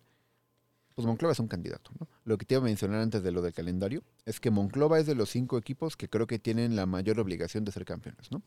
Pues 0.96 1.06
Monclova 1.06 1.32
es 1.32 1.40
un 1.40 1.48
candidato. 1.48 1.92
¿no? 1.98 2.10
Lo 2.26 2.38
que 2.38 2.46
te 2.46 2.56
iba 2.56 2.62
a 2.62 2.66
mencionar 2.66 3.00
antes 3.00 3.24
de 3.24 3.32
lo 3.32 3.42
del 3.42 3.54
calendario 3.54 4.04
es 4.26 4.42
que 4.42 4.52
Monclova 4.52 5.00
es 5.00 5.06
de 5.06 5.16
los 5.16 5.30
cinco 5.30 5.58
equipos 5.58 5.96
que 5.96 6.10
creo 6.10 6.28
que 6.28 6.40
tienen 6.40 6.76
la 6.76 6.86
mayor 6.86 7.22
obligación 7.22 7.64
de 7.64 7.72
ser 7.72 7.86
campeones. 7.86 8.30
¿no? 8.32 8.42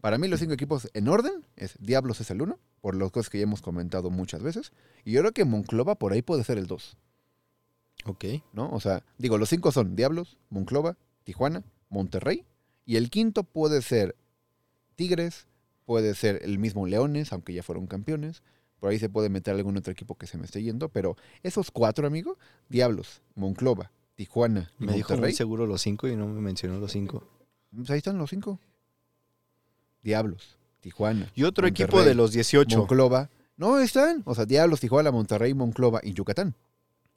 Para 0.00 0.16
mí 0.18 0.28
los 0.28 0.40
cinco 0.40 0.52
equipos 0.54 0.88
en 0.94 1.08
orden 1.08 1.46
es 1.56 1.76
Diablos 1.80 2.20
es 2.20 2.30
el 2.30 2.42
uno, 2.42 2.58
por 2.80 2.94
las 2.94 3.10
cosas 3.10 3.28
que 3.28 3.38
ya 3.38 3.44
hemos 3.44 3.62
comentado 3.62 4.10
muchas 4.10 4.42
veces, 4.42 4.72
y 5.04 5.12
yo 5.12 5.20
creo 5.20 5.32
que 5.32 5.44
Monclova 5.46 5.94
por 5.94 6.12
ahí 6.12 6.22
puede 6.22 6.44
ser 6.44 6.58
el 6.58 6.66
dos. 6.66 6.96
Ok. 8.04 8.24
¿no? 8.52 8.70
O 8.70 8.80
sea, 8.80 9.02
digo, 9.18 9.38
los 9.38 9.48
cinco 9.48 9.72
son 9.72 9.96
Diablos, 9.96 10.36
Monclova, 10.50 10.96
Tijuana, 11.24 11.62
Monterrey, 11.88 12.44
y 12.84 12.96
el 12.96 13.10
quinto 13.10 13.44
puede 13.44 13.80
ser 13.82 14.16
Tigres, 14.94 15.46
puede 15.84 16.14
ser 16.14 16.40
el 16.42 16.58
mismo 16.58 16.86
Leones, 16.86 17.32
aunque 17.32 17.54
ya 17.54 17.62
fueron 17.62 17.86
campeones. 17.86 18.42
Por 18.78 18.90
ahí 18.90 18.98
se 18.98 19.08
puede 19.08 19.30
meter 19.30 19.54
algún 19.54 19.76
otro 19.76 19.92
equipo 19.92 20.16
que 20.16 20.26
se 20.26 20.36
me 20.36 20.44
esté 20.44 20.62
yendo, 20.62 20.90
pero 20.90 21.16
esos 21.42 21.70
cuatro, 21.70 22.06
amigo, 22.06 22.36
Diablos, 22.68 23.22
Monclova, 23.34 23.90
Tijuana 24.14 24.70
y 24.78 24.84
Me 24.84 24.92
dijo 24.92 25.08
muy 25.08 25.16
Monterrey, 25.16 25.34
seguro 25.34 25.66
los 25.66 25.80
cinco 25.80 26.06
y 26.06 26.16
no 26.16 26.26
me 26.28 26.40
mencionó 26.40 26.78
los 26.78 26.92
cinco. 26.92 27.24
pues 27.74 27.88
ahí 27.90 27.98
están 27.98 28.18
los 28.18 28.30
cinco. 28.30 28.60
Diablos, 30.02 30.58
Tijuana, 30.80 31.32
Y 31.34 31.44
otro 31.44 31.66
equipo 31.66 31.92
Monterrey, 31.92 32.08
de 32.10 32.14
los 32.14 32.32
18. 32.32 32.76
Monclova. 32.76 33.30
No, 33.56 33.78
están. 33.78 34.22
O 34.26 34.34
sea, 34.34 34.44
Diablos, 34.44 34.80
Tijuana, 34.80 35.10
Monterrey, 35.10 35.54
Monclova 35.54 36.00
y 36.02 36.12
Yucatán. 36.12 36.54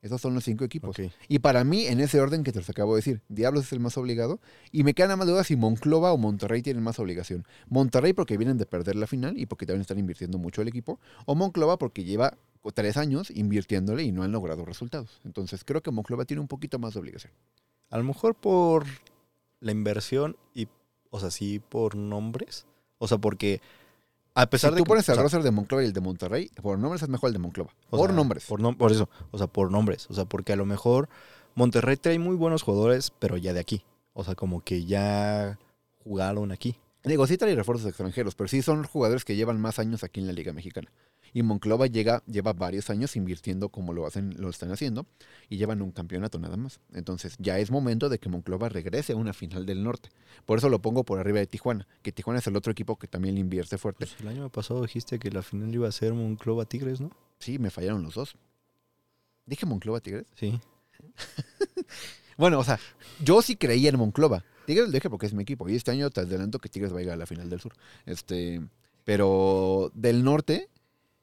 Esos 0.02 0.22
son 0.22 0.36
los 0.36 0.44
cinco 0.44 0.64
equipos. 0.64 0.96
Y 1.28 1.40
para 1.40 1.64
mí, 1.64 1.88
en 1.88 2.00
ese 2.00 2.22
orden 2.22 2.44
que 2.44 2.52
te 2.52 2.60
los 2.60 2.70
acabo 2.70 2.94
de 2.94 3.00
decir, 3.00 3.22
Diablos 3.30 3.66
es 3.66 3.74
el 3.74 3.80
más 3.80 3.98
obligado. 3.98 4.40
Y 4.72 4.84
me 4.84 4.94
queda 4.94 5.08
nada 5.08 5.18
más 5.18 5.28
duda 5.28 5.44
si 5.44 5.56
Monclova 5.56 6.14
o 6.14 6.18
Monterrey 6.18 6.62
tienen 6.62 6.84
más 6.84 7.00
obligación. 7.00 7.46
Monterrey 7.68 8.14
porque 8.14 8.38
vienen 8.38 8.58
de 8.58 8.66
perder 8.66 8.96
la 8.96 9.08
final 9.08 9.38
y 9.38 9.48
porque 9.48 9.66
también 9.66 9.82
están 9.82 9.98
invirtiendo 9.98 10.38
mucho 10.38 10.62
el 10.62 10.68
equipo. 10.68 11.00
O 11.26 11.36
Monclova 11.36 11.78
porque 11.78 12.04
lleva 12.04 12.38
tres 12.74 12.98
años 12.98 13.32
invirtiéndole 13.32 14.04
y 14.04 14.12
no 14.12 14.24
han 14.24 14.32
logrado 14.32 14.66
resultados. 14.66 15.20
Entonces 15.24 15.64
creo 15.64 15.82
que 15.82 15.92
Monclova 15.92 16.26
tiene 16.26 16.42
un 16.42 16.48
poquito 16.48 16.80
más 16.80 16.94
de 16.94 17.00
obligación. 17.00 17.34
A 17.90 17.98
lo 17.98 18.04
mejor 18.04 18.36
por 18.36 18.86
la 19.60 19.72
inversión 19.72 20.38
y, 20.54 20.68
o 21.10 21.20
sea, 21.20 21.32
sí 21.32 21.60
por 21.60 21.96
nombres. 21.96 22.66
O 23.00 23.08
sea, 23.08 23.18
porque 23.18 23.62
a 24.42 24.46
pesar 24.50 24.70
Si 24.72 24.76
de 24.76 24.80
tú 24.80 24.84
que- 24.84 24.88
pones 24.90 25.10
o 25.10 25.12
el 25.12 25.16
sea, 25.16 25.24
roster 25.24 25.44
de 25.44 25.52
Monclova 25.52 25.84
y 25.84 25.88
el 25.88 25.94
de 25.94 26.02
Monterrey, 26.02 26.50
por 26.62 26.78
nombres 26.80 27.02
es 27.04 27.10
mejor 27.10 27.28
el 27.30 27.34
de 27.34 27.40
Monclova. 27.40 27.72
o 27.90 27.98
por 27.98 28.08
sea, 28.10 28.16
nombres. 28.16 28.46
Por, 28.46 28.62
nom- 28.62 28.78
por 28.78 28.92
eso, 28.92 29.10
o 29.32 29.38
sea, 29.38 29.48
por 29.48 29.72
nombres. 29.72 30.08
O 30.10 30.14
sea, 30.14 30.26
porque 30.26 30.54
a 30.54 30.56
lo 30.56 30.66
mejor 30.66 31.10
Monterrey 31.56 31.98
trae 31.98 32.20
muy 32.20 32.36
buenos 32.36 32.62
jugadores, 32.64 33.12
pero 33.20 33.38
ya 33.38 33.54
de 33.54 33.60
aquí. 33.60 33.84
O 34.14 34.24
sea, 34.24 34.36
como 34.36 34.62
que 34.62 34.86
ya 34.86 35.58
jugaron 36.04 36.52
aquí. 36.52 36.76
Digo, 37.04 37.26
sí 37.26 37.38
trae 37.38 37.56
refuerzos 37.56 37.88
extranjeros, 37.88 38.36
pero 38.36 38.48
sí 38.48 38.62
son 38.62 38.84
jugadores 38.84 39.24
que 39.24 39.36
llevan 39.36 39.62
más 39.62 39.80
años 39.80 40.04
aquí 40.04 40.20
en 40.20 40.28
la 40.28 40.34
Liga 40.34 40.52
Mexicana. 40.54 40.92
Y 41.34 41.44
Monclova 41.44 41.88
llega, 41.88 42.24
lleva 42.26 42.54
varios 42.54 42.90
años 42.90 43.16
invirtiendo 43.16 43.70
como 43.70 43.94
lo 43.94 44.06
hacen, 44.06 44.36
lo 44.38 44.50
están 44.50 44.72
haciendo, 44.72 45.06
y 45.50 45.58
llevan 45.58 45.82
un 45.82 45.92
campeonato 45.92 46.40
nada 46.40 46.58
más. 46.58 46.80
Entonces 46.94 47.36
ya 47.40 47.60
es 47.60 47.72
momento 47.72 48.10
de 48.10 48.20
que 48.20 48.30
Monclova 48.30 48.70
regrese 48.70 49.14
a 49.14 49.16
una 49.16 49.34
final 49.34 49.66
del 49.66 49.84
norte. 49.84 50.10
Por 50.46 50.58
eso 50.58 50.70
lo 50.70 50.82
pongo 50.82 51.04
por 51.04 51.20
arriba 51.20 51.40
de 51.40 51.48
Tijuana, 51.48 51.88
que 52.02 52.12
Tijuana 52.12 52.40
es 52.40 52.48
el 52.48 52.56
otro 52.56 52.72
equipo 52.72 52.98
que 52.98 53.08
también 53.08 53.36
le 53.36 53.42
invierte 53.42 53.78
fuerte. 53.78 54.06
Pues 54.06 54.20
el 54.22 54.28
año 54.28 54.50
pasado 54.50 54.82
dijiste 54.82 55.20
que 55.20 55.32
la 55.32 55.42
final 55.42 55.74
iba 55.74 55.88
a 55.88 55.92
ser 55.92 56.14
Monclova 56.14 56.66
Tigres, 56.66 57.02
¿no? 57.02 57.12
Sí, 57.40 57.60
me 57.60 57.70
fallaron 57.70 58.04
los 58.04 58.16
dos. 58.16 58.36
¿Dije 59.46 59.66
Monclova 59.66 60.00
Tigres? 60.00 60.26
Sí. 60.36 60.60
Bueno, 62.38 62.60
o 62.60 62.64
sea, 62.64 62.80
yo 63.20 63.42
sí 63.42 63.56
creía 63.56 63.90
en 63.90 63.98
Monclova. 63.98 64.44
Tigres 64.68 64.88
lo 64.88 64.92
dije 64.92 65.10
porque 65.10 65.26
es 65.26 65.34
mi 65.34 65.42
equipo. 65.42 65.68
Y 65.68 65.76
este 65.76 65.92
año 65.92 66.10
te 66.12 66.22
adelanto 66.22 66.60
que 66.60 66.70
Tigres 66.70 66.94
va 66.94 66.98
a 66.98 67.00
llegar 67.00 67.16
a 67.16 67.18
la 67.18 67.26
final 67.26 67.50
del 67.50 67.60
sur. 67.60 67.74
Este, 68.06 68.62
pero 69.04 69.92
del 69.96 70.24
norte, 70.24 70.70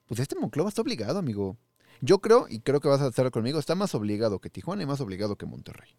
pues 0.06 0.20
este 0.20 0.36
Monclova 0.38 0.68
está 0.68 0.82
obligado, 0.82 1.18
amigo. 1.18 1.56
Yo 2.00 2.18
creo, 2.18 2.46
y 2.48 2.60
creo 2.60 2.80
que 2.80 2.88
vas 2.88 3.00
a 3.00 3.08
estar 3.08 3.30
conmigo, 3.30 3.58
está 3.58 3.74
más 3.74 3.94
obligado 3.94 4.38
que 4.40 4.50
Tijuana 4.50 4.82
y 4.82 4.86
más 4.86 5.00
obligado 5.00 5.36
que 5.36 5.46
Monterrey. 5.46 5.90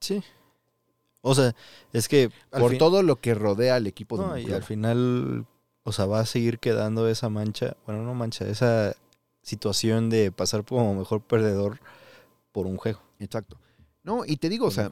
Sí. 0.00 0.22
O 1.20 1.34
sea, 1.34 1.54
es 1.92 2.08
que 2.08 2.30
Por 2.50 2.70
fin- 2.70 2.78
todo 2.78 3.02
lo 3.02 3.16
que 3.20 3.34
rodea 3.34 3.76
al 3.76 3.86
equipo 3.86 4.16
de 4.18 4.22
No, 4.26 4.36
y 4.38 4.40
Monclova. 4.42 4.56
al 4.56 4.62
final, 4.64 5.46
o 5.84 5.92
sea, 5.92 6.06
va 6.06 6.20
a 6.20 6.26
seguir 6.26 6.58
quedando 6.58 7.08
esa 7.08 7.28
mancha, 7.28 7.76
bueno, 7.86 8.02
no 8.02 8.14
mancha, 8.14 8.46
esa 8.48 8.96
situación 9.42 10.10
de 10.10 10.32
pasar 10.32 10.64
como 10.64 10.94
mejor 10.94 11.22
perdedor 11.22 11.80
por 12.50 12.66
un 12.66 12.76
juego. 12.76 13.00
Exacto. 13.20 13.58
No, 14.02 14.24
y 14.26 14.36
te 14.36 14.48
digo, 14.48 14.66
o 14.66 14.68
por 14.68 14.74
sea, 14.74 14.90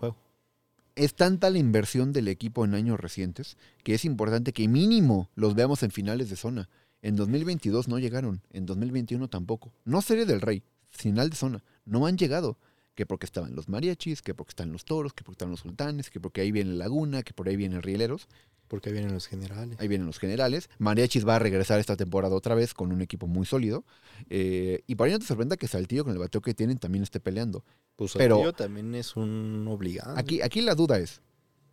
es 0.94 1.14
tanta 1.14 1.50
la 1.50 1.58
inversión 1.58 2.12
del 2.12 2.28
equipo 2.28 2.64
en 2.64 2.74
años 2.74 2.98
recientes 3.00 3.56
que 3.82 3.94
es 3.94 4.04
importante 4.04 4.52
que 4.52 4.68
mínimo 4.68 5.28
los 5.34 5.54
veamos 5.54 5.82
en 5.82 5.90
finales 5.90 6.30
de 6.30 6.36
zona. 6.36 6.68
En 7.02 7.16
2022 7.16 7.88
no 7.88 7.98
llegaron, 7.98 8.42
en 8.52 8.66
2021 8.66 9.28
tampoco. 9.28 9.72
No 9.84 10.02
serie 10.02 10.26
del 10.26 10.40
Rey, 10.40 10.62
final 10.90 11.30
de 11.30 11.36
zona. 11.36 11.64
No 11.84 12.06
han 12.06 12.16
llegado. 12.18 12.58
Que 12.94 13.06
porque 13.06 13.24
estaban 13.24 13.54
los 13.54 13.68
mariachis, 13.68 14.20
que 14.20 14.34
porque 14.34 14.50
están 14.50 14.72
los 14.72 14.84
toros, 14.84 15.14
que 15.14 15.24
porque 15.24 15.36
están 15.36 15.50
los 15.50 15.60
sultanes, 15.60 16.10
que 16.10 16.20
porque 16.20 16.42
ahí 16.42 16.52
viene 16.52 16.74
Laguna, 16.74 17.22
que 17.22 17.32
por 17.32 17.48
ahí 17.48 17.56
vienen 17.56 17.80
Rieleros, 17.82 18.28
Porque 18.68 18.92
vienen 18.92 19.14
los 19.14 19.26
generales. 19.26 19.78
ahí 19.80 19.88
vienen 19.88 20.06
los 20.06 20.18
generales. 20.18 20.68
Mariachis 20.78 21.26
va 21.26 21.36
a 21.36 21.38
regresar 21.38 21.80
esta 21.80 21.96
temporada 21.96 22.34
otra 22.34 22.54
vez 22.54 22.74
con 22.74 22.92
un 22.92 23.00
equipo 23.00 23.26
muy 23.26 23.46
sólido. 23.46 23.84
Eh, 24.28 24.82
y 24.86 24.96
por 24.96 25.06
ahí 25.06 25.12
no 25.14 25.18
te 25.20 25.24
sorprenda 25.24 25.56
que 25.56 25.66
Saltillo 25.68 26.04
con 26.04 26.12
el 26.12 26.18
bateo 26.18 26.42
que 26.42 26.52
tienen 26.52 26.78
también 26.78 27.02
esté 27.04 27.20
peleando. 27.20 27.64
Pues 27.96 28.12
pero- 28.12 28.34
Saltillo 28.36 28.52
también 28.52 28.94
es 28.94 29.16
un 29.16 29.64
obligado. 29.68 30.18
Aquí, 30.18 30.42
aquí 30.42 30.60
la 30.60 30.74
duda 30.74 30.98
es, 30.98 31.22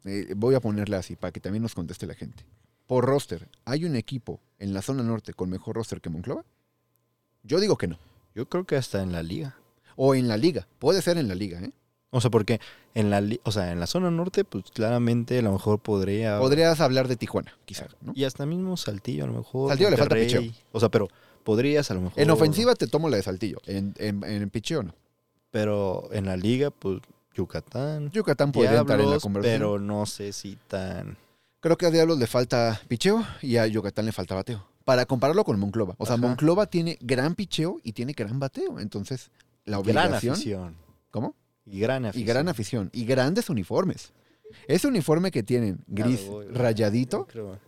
eh, 0.06 0.34
voy 0.38 0.56
a 0.56 0.62
ponerla 0.62 1.00
así 1.00 1.16
para 1.18 1.32
que 1.34 1.42
también 1.42 1.64
nos 1.64 1.76
conteste 1.76 2.06
la 2.08 2.14
gente. 2.14 2.46
Por 2.88 3.06
roster, 3.06 3.48
¿hay 3.66 3.86
un 3.86 3.96
equipo 3.96 4.40
en 4.60 4.74
la 4.74 4.82
zona 4.82 5.04
norte 5.04 5.34
con 5.34 5.50
mejor 5.50 5.76
roster 5.76 6.02
que 6.02 6.10
Monclova? 6.10 6.44
Yo 7.44 7.60
digo 7.60 7.78
que 7.78 7.88
no. 7.88 8.00
Yo 8.34 8.48
creo 8.48 8.66
que 8.66 8.76
hasta 8.78 9.04
en 9.04 9.12
la 9.12 9.24
liga. 9.24 9.58
O 9.96 10.16
en 10.16 10.28
la 10.28 10.38
liga. 10.38 10.68
Puede 10.80 11.02
ser 11.02 11.18
en 11.18 11.28
la 11.28 11.36
liga, 11.36 11.60
¿eh? 11.60 11.72
O 12.10 12.22
sea, 12.22 12.32
porque 12.32 12.62
en 12.94 13.10
la, 13.10 13.22
o 13.44 13.52
sea, 13.52 13.72
en 13.72 13.80
la 13.82 13.88
zona 13.88 14.10
norte, 14.10 14.46
pues 14.46 14.66
claramente 14.74 15.38
a 15.38 15.42
lo 15.42 15.52
mejor 15.52 15.80
podría... 15.80 16.40
Podrías 16.40 16.80
hablar 16.80 17.10
de 17.10 17.18
Tijuana, 17.18 17.54
quizás, 17.66 17.90
¿no? 18.02 18.14
Y 18.16 18.24
hasta 18.24 18.46
mismo 18.46 18.78
Saltillo, 18.78 19.26
a 19.26 19.28
lo 19.28 19.34
mejor. 19.34 19.70
Saltillo 19.70 19.90
le 19.90 19.98
falta 19.98 20.16
Monterrey. 20.16 20.56
O 20.72 20.80
sea, 20.80 20.88
pero 20.90 21.10
podrías 21.44 21.92
a 21.92 21.96
lo 21.96 22.02
mejor... 22.02 22.22
En 22.22 22.30
ofensiva 22.30 22.76
te 22.76 22.88
tomo 22.88 23.10
la 23.10 23.18
de 23.18 23.24
Saltillo. 23.24 23.58
En, 23.66 23.94
en, 23.98 24.24
en 24.24 24.50
picheo 24.50 24.84
no. 24.84 24.96
Pero 25.52 26.08
en 26.14 26.26
la 26.26 26.38
liga, 26.38 26.72
pues 26.72 27.02
Yucatán. 27.34 28.10
Yucatán 28.12 28.54
podría 28.54 28.80
entrar 28.80 29.00
en 29.00 29.06
la 29.06 29.12
Diablos, 29.12 29.24
conversación. 29.24 29.60
pero 29.60 29.80
no 29.80 30.06
sé 30.06 30.32
si 30.32 30.58
tan... 30.68 31.18
Creo 31.60 31.78
que 31.78 31.86
a 31.86 31.92
Diablos 31.92 32.18
le 32.20 32.28
falta 32.28 32.80
picheo 32.88 33.26
y 33.42 33.58
a 33.58 33.68
Yucatán 33.68 34.06
le 34.06 34.12
falta 34.12 34.36
bateo. 34.36 34.68
para 34.86 35.06
compararlo 35.06 35.44
con 35.44 35.60
Monclova. 35.60 35.96
O 35.98 36.06
sea, 36.06 36.16
Ajá. 36.16 36.26
Monclova 36.28 36.66
tiene 36.68 36.98
gran 37.02 37.36
picheo 37.36 37.80
y 37.84 37.92
tiene 37.92 38.14
gran 38.14 38.40
bateo. 38.40 38.80
Entonces, 38.80 39.32
la 39.66 39.82
Gran 39.82 40.06
obligación. 40.08 40.34
afición. 40.34 40.76
¿Cómo? 41.12 41.36
Y 41.66 41.80
gran 41.82 42.06
Y 42.06 42.08
afición. 42.08 42.28
gran 42.28 42.48
afición. 42.48 42.90
Y 42.94 43.04
grandes 43.06 43.50
uniformes. 43.50 44.14
Ese 44.68 44.88
uniforme 44.88 45.30
que 45.30 45.44
tienen 45.44 45.84
gris 45.88 46.26
voy, 46.28 46.48
rayadito, 46.48 47.18
Yo 47.18 47.28
creo. 47.28 47.60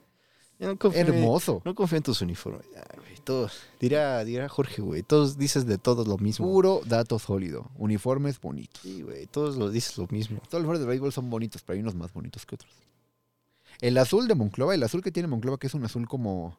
Yo 0.59 0.67
no 0.67 0.77
confío, 0.77 1.01
hermoso. 1.01 1.61
No 1.65 1.75
confío 1.75 1.97
en 1.97 2.03
tus 2.03 2.21
uniformes. 2.21 2.65
Güey, 2.67 3.17
todos, 3.25 3.63
dirá, 3.81 4.23
dirá 4.23 4.47
Jorge, 4.47 4.81
güey. 4.81 5.03
Todos 5.03 5.37
dices 5.37 5.65
de 5.65 5.77
todos 5.77 6.07
lo 6.07 6.17
mismo. 6.17 6.45
Puro 6.49 6.81
dato 6.85 7.19
sólido. 7.19 7.69
Uniformes 7.77 8.39
bonitos. 8.39 8.81
Sí, 8.81 9.01
güey. 9.01 9.25
Todos 9.27 9.57
lo 9.57 9.69
dices 9.69 9.97
lo 9.97 10.07
mismo. 10.09 10.37
Todos 10.49 10.53
los 10.53 10.69
uniformes 10.69 10.79
de 10.81 10.85
béisbol 10.87 11.11
son 11.11 11.29
bonitos, 11.29 11.63
pero 11.63 11.75
hay 11.75 11.81
unos 11.81 11.95
más 11.95 12.13
bonitos 12.13 12.45
que 12.45 12.55
otros. 12.55 12.71
El 13.81 13.97
azul 13.97 14.27
de 14.27 14.35
Monclova, 14.35 14.75
el 14.75 14.83
azul 14.83 15.01
que 15.01 15.11
tiene 15.11 15.27
Monclova, 15.27 15.57
que 15.57 15.67
es 15.67 15.73
un 15.73 15.85
azul 15.85 16.07
como 16.07 16.57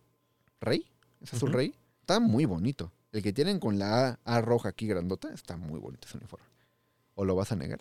rey, 0.61 0.87
es 1.21 1.35
azul 1.35 1.53
rey, 1.53 1.75
está 2.01 2.19
muy 2.19 2.47
bonito. 2.47 2.93
El 3.13 3.23
que 3.23 3.33
tienen 3.33 3.59
con 3.59 3.79
la 3.79 4.19
A, 4.25 4.37
A 4.37 4.41
roja 4.41 4.71
aquí 4.71 4.87
grandota, 4.87 5.33
está 5.35 5.57
muy 5.57 5.79
bonito 5.79 6.09
ese 6.09 6.17
uniforme. 6.17 6.47
¿O 7.15 7.25
lo 7.25 7.35
vas 7.35 7.53
a 7.53 7.57
negar? 7.57 7.81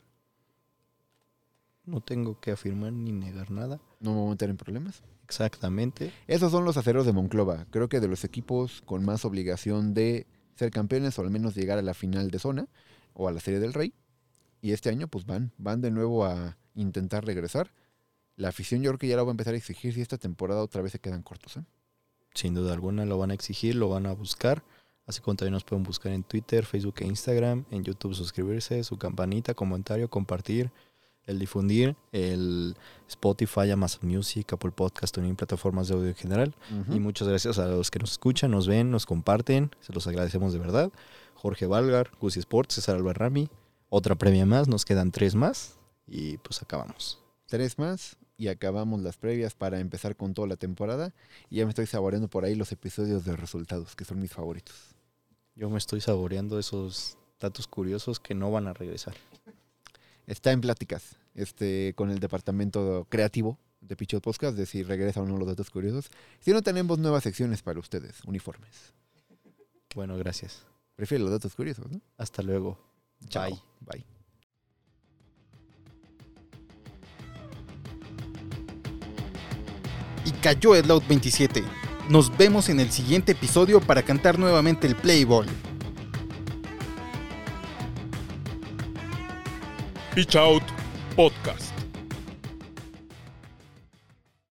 No 1.85 2.01
tengo 2.01 2.39
que 2.39 2.51
afirmar 2.51 2.91
ni 2.91 3.11
negar 3.11 3.49
nada. 3.49 3.79
No 3.99 4.11
me 4.11 4.17
voy 4.17 4.27
a 4.27 4.31
meter 4.31 4.49
en 4.49 4.57
problemas. 4.57 5.01
Exactamente. 5.23 6.11
Esos 6.27 6.51
son 6.51 6.65
los 6.65 6.75
aceros 6.75 7.05
de 7.05 7.13
Monclova. 7.13 7.65
Creo 7.71 7.87
que 7.87 7.99
de 7.99 8.07
los 8.07 8.23
equipos 8.25 8.81
con 8.85 9.05
más 9.05 9.23
obligación 9.23 9.93
de 9.93 10.27
ser 10.55 10.71
campeones 10.71 11.17
o 11.17 11.21
al 11.21 11.29
menos 11.29 11.55
llegar 11.55 11.77
a 11.77 11.83
la 11.83 11.93
final 11.93 12.29
de 12.29 12.39
zona 12.39 12.67
o 13.13 13.27
a 13.27 13.31
la 13.31 13.39
Serie 13.39 13.59
del 13.59 13.73
Rey. 13.73 13.93
Y 14.61 14.73
este 14.73 14.89
año 14.89 15.07
pues 15.07 15.25
van, 15.25 15.53
van 15.57 15.81
de 15.81 15.91
nuevo 15.91 16.25
a 16.25 16.57
intentar 16.75 17.25
regresar. 17.25 17.71
La 18.39 18.47
afición 18.47 18.81
yo 18.81 18.91
creo 18.91 18.99
que 18.99 19.07
ya 19.09 19.17
la 19.17 19.23
va 19.23 19.31
a 19.31 19.31
empezar 19.31 19.53
a 19.53 19.57
exigir 19.57 19.93
si 19.93 19.99
esta 19.99 20.17
temporada 20.17 20.63
otra 20.63 20.81
vez 20.81 20.93
se 20.93 20.99
quedan 20.99 21.23
cortos. 21.23 21.57
¿eh? 21.57 21.63
Sin 22.33 22.53
duda 22.53 22.71
alguna 22.71 23.03
lo 23.03 23.17
van 23.17 23.31
a 23.31 23.33
exigir, 23.33 23.75
lo 23.75 23.89
van 23.89 24.05
a 24.05 24.13
buscar. 24.13 24.63
Así 25.05 25.19
como 25.19 25.35
también 25.35 25.51
nos 25.53 25.65
pueden 25.65 25.83
buscar 25.83 26.13
en 26.13 26.23
Twitter, 26.23 26.65
Facebook 26.65 26.95
e 26.99 27.05
Instagram. 27.05 27.65
En 27.69 27.83
YouTube 27.83 28.15
suscribirse, 28.15 28.81
su 28.85 28.97
campanita, 28.97 29.53
comentario, 29.53 30.09
compartir, 30.09 30.71
el 31.25 31.37
difundir, 31.37 31.97
el 32.13 32.77
Spotify, 33.09 33.71
Amazon 33.71 34.07
Music, 34.09 34.53
Apple 34.53 34.71
Podcast, 34.71 35.13
también 35.13 35.35
plataformas 35.35 35.89
de 35.89 35.95
audio 35.95 36.07
en 36.07 36.15
general. 36.15 36.55
Y 36.93 37.01
muchas 37.01 37.27
gracias 37.27 37.59
a 37.59 37.67
los 37.67 37.91
que 37.91 37.99
nos 37.99 38.13
escuchan, 38.13 38.51
nos 38.51 38.67
ven, 38.67 38.89
nos 38.89 39.05
comparten. 39.05 39.69
Se 39.81 39.91
los 39.91 40.07
agradecemos 40.07 40.53
de 40.53 40.59
verdad. 40.59 40.93
Jorge 41.35 41.65
Valgar, 41.65 42.11
Gusi 42.21 42.39
Sports, 42.39 42.75
César 42.75 42.95
Albarrami. 42.95 43.49
Otra 43.89 44.15
premia 44.15 44.45
más, 44.45 44.69
nos 44.69 44.85
quedan 44.85 45.11
tres 45.11 45.35
más. 45.35 45.77
Y 46.07 46.37
pues 46.37 46.61
acabamos. 46.61 47.19
Tres 47.49 47.77
más 47.79 48.15
y 48.37 48.47
acabamos 48.47 49.01
las 49.01 49.17
previas 49.17 49.55
para 49.55 49.79
empezar 49.79 50.15
con 50.15 50.33
toda 50.33 50.47
la 50.47 50.55
temporada. 50.55 51.13
Y 51.49 51.57
ya 51.57 51.65
me 51.65 51.69
estoy 51.69 51.87
saboreando 51.87 52.29
por 52.29 52.45
ahí 52.45 52.55
los 52.55 52.71
episodios 52.71 53.25
de 53.25 53.35
resultados, 53.35 53.95
que 53.95 54.05
son 54.05 54.19
mis 54.19 54.31
favoritos. 54.31 54.75
Yo 55.55 55.69
me 55.69 55.77
estoy 55.77 55.99
saboreando 55.99 56.57
esos 56.57 57.17
datos 57.39 57.67
curiosos 57.67 58.19
que 58.19 58.35
no 58.35 58.51
van 58.51 58.67
a 58.67 58.73
regresar. 58.73 59.15
Está 60.27 60.51
en 60.51 60.61
pláticas 60.61 61.17
este, 61.33 61.93
con 61.95 62.11
el 62.11 62.19
departamento 62.19 63.07
creativo 63.09 63.57
de 63.81 63.95
Pichot 63.95 64.23
Podcast 64.23 64.55
de 64.55 64.65
si 64.65 64.83
regresa 64.83 65.21
o 65.21 65.25
no 65.25 65.37
los 65.37 65.47
datos 65.47 65.69
curiosos. 65.69 66.11
Si 66.39 66.51
no, 66.51 66.61
tenemos 66.61 66.99
nuevas 66.99 67.23
secciones 67.23 67.63
para 67.63 67.79
ustedes, 67.79 68.23
uniformes. 68.25 68.93
Bueno, 69.95 70.17
gracias. 70.17 70.65
Prefiero 70.95 71.23
los 71.23 71.31
datos 71.31 71.55
curiosos, 71.55 71.89
¿no? 71.89 71.99
Hasta 72.17 72.43
luego. 72.43 72.77
Chao. 73.27 73.49
Bye. 73.49 74.03
Bye. 74.03 74.18
Cayó 80.39 80.75
el 80.75 80.87
Loud 80.87 81.03
27. 81.07 81.63
Nos 82.09 82.35
vemos 82.37 82.69
en 82.69 82.79
el 82.79 82.91
siguiente 82.91 83.33
episodio 83.33 83.81
para 83.81 84.03
cantar 84.03 84.39
nuevamente 84.39 84.87
el 84.87 84.95
Out 90.35 90.63
Podcast. 91.15 91.68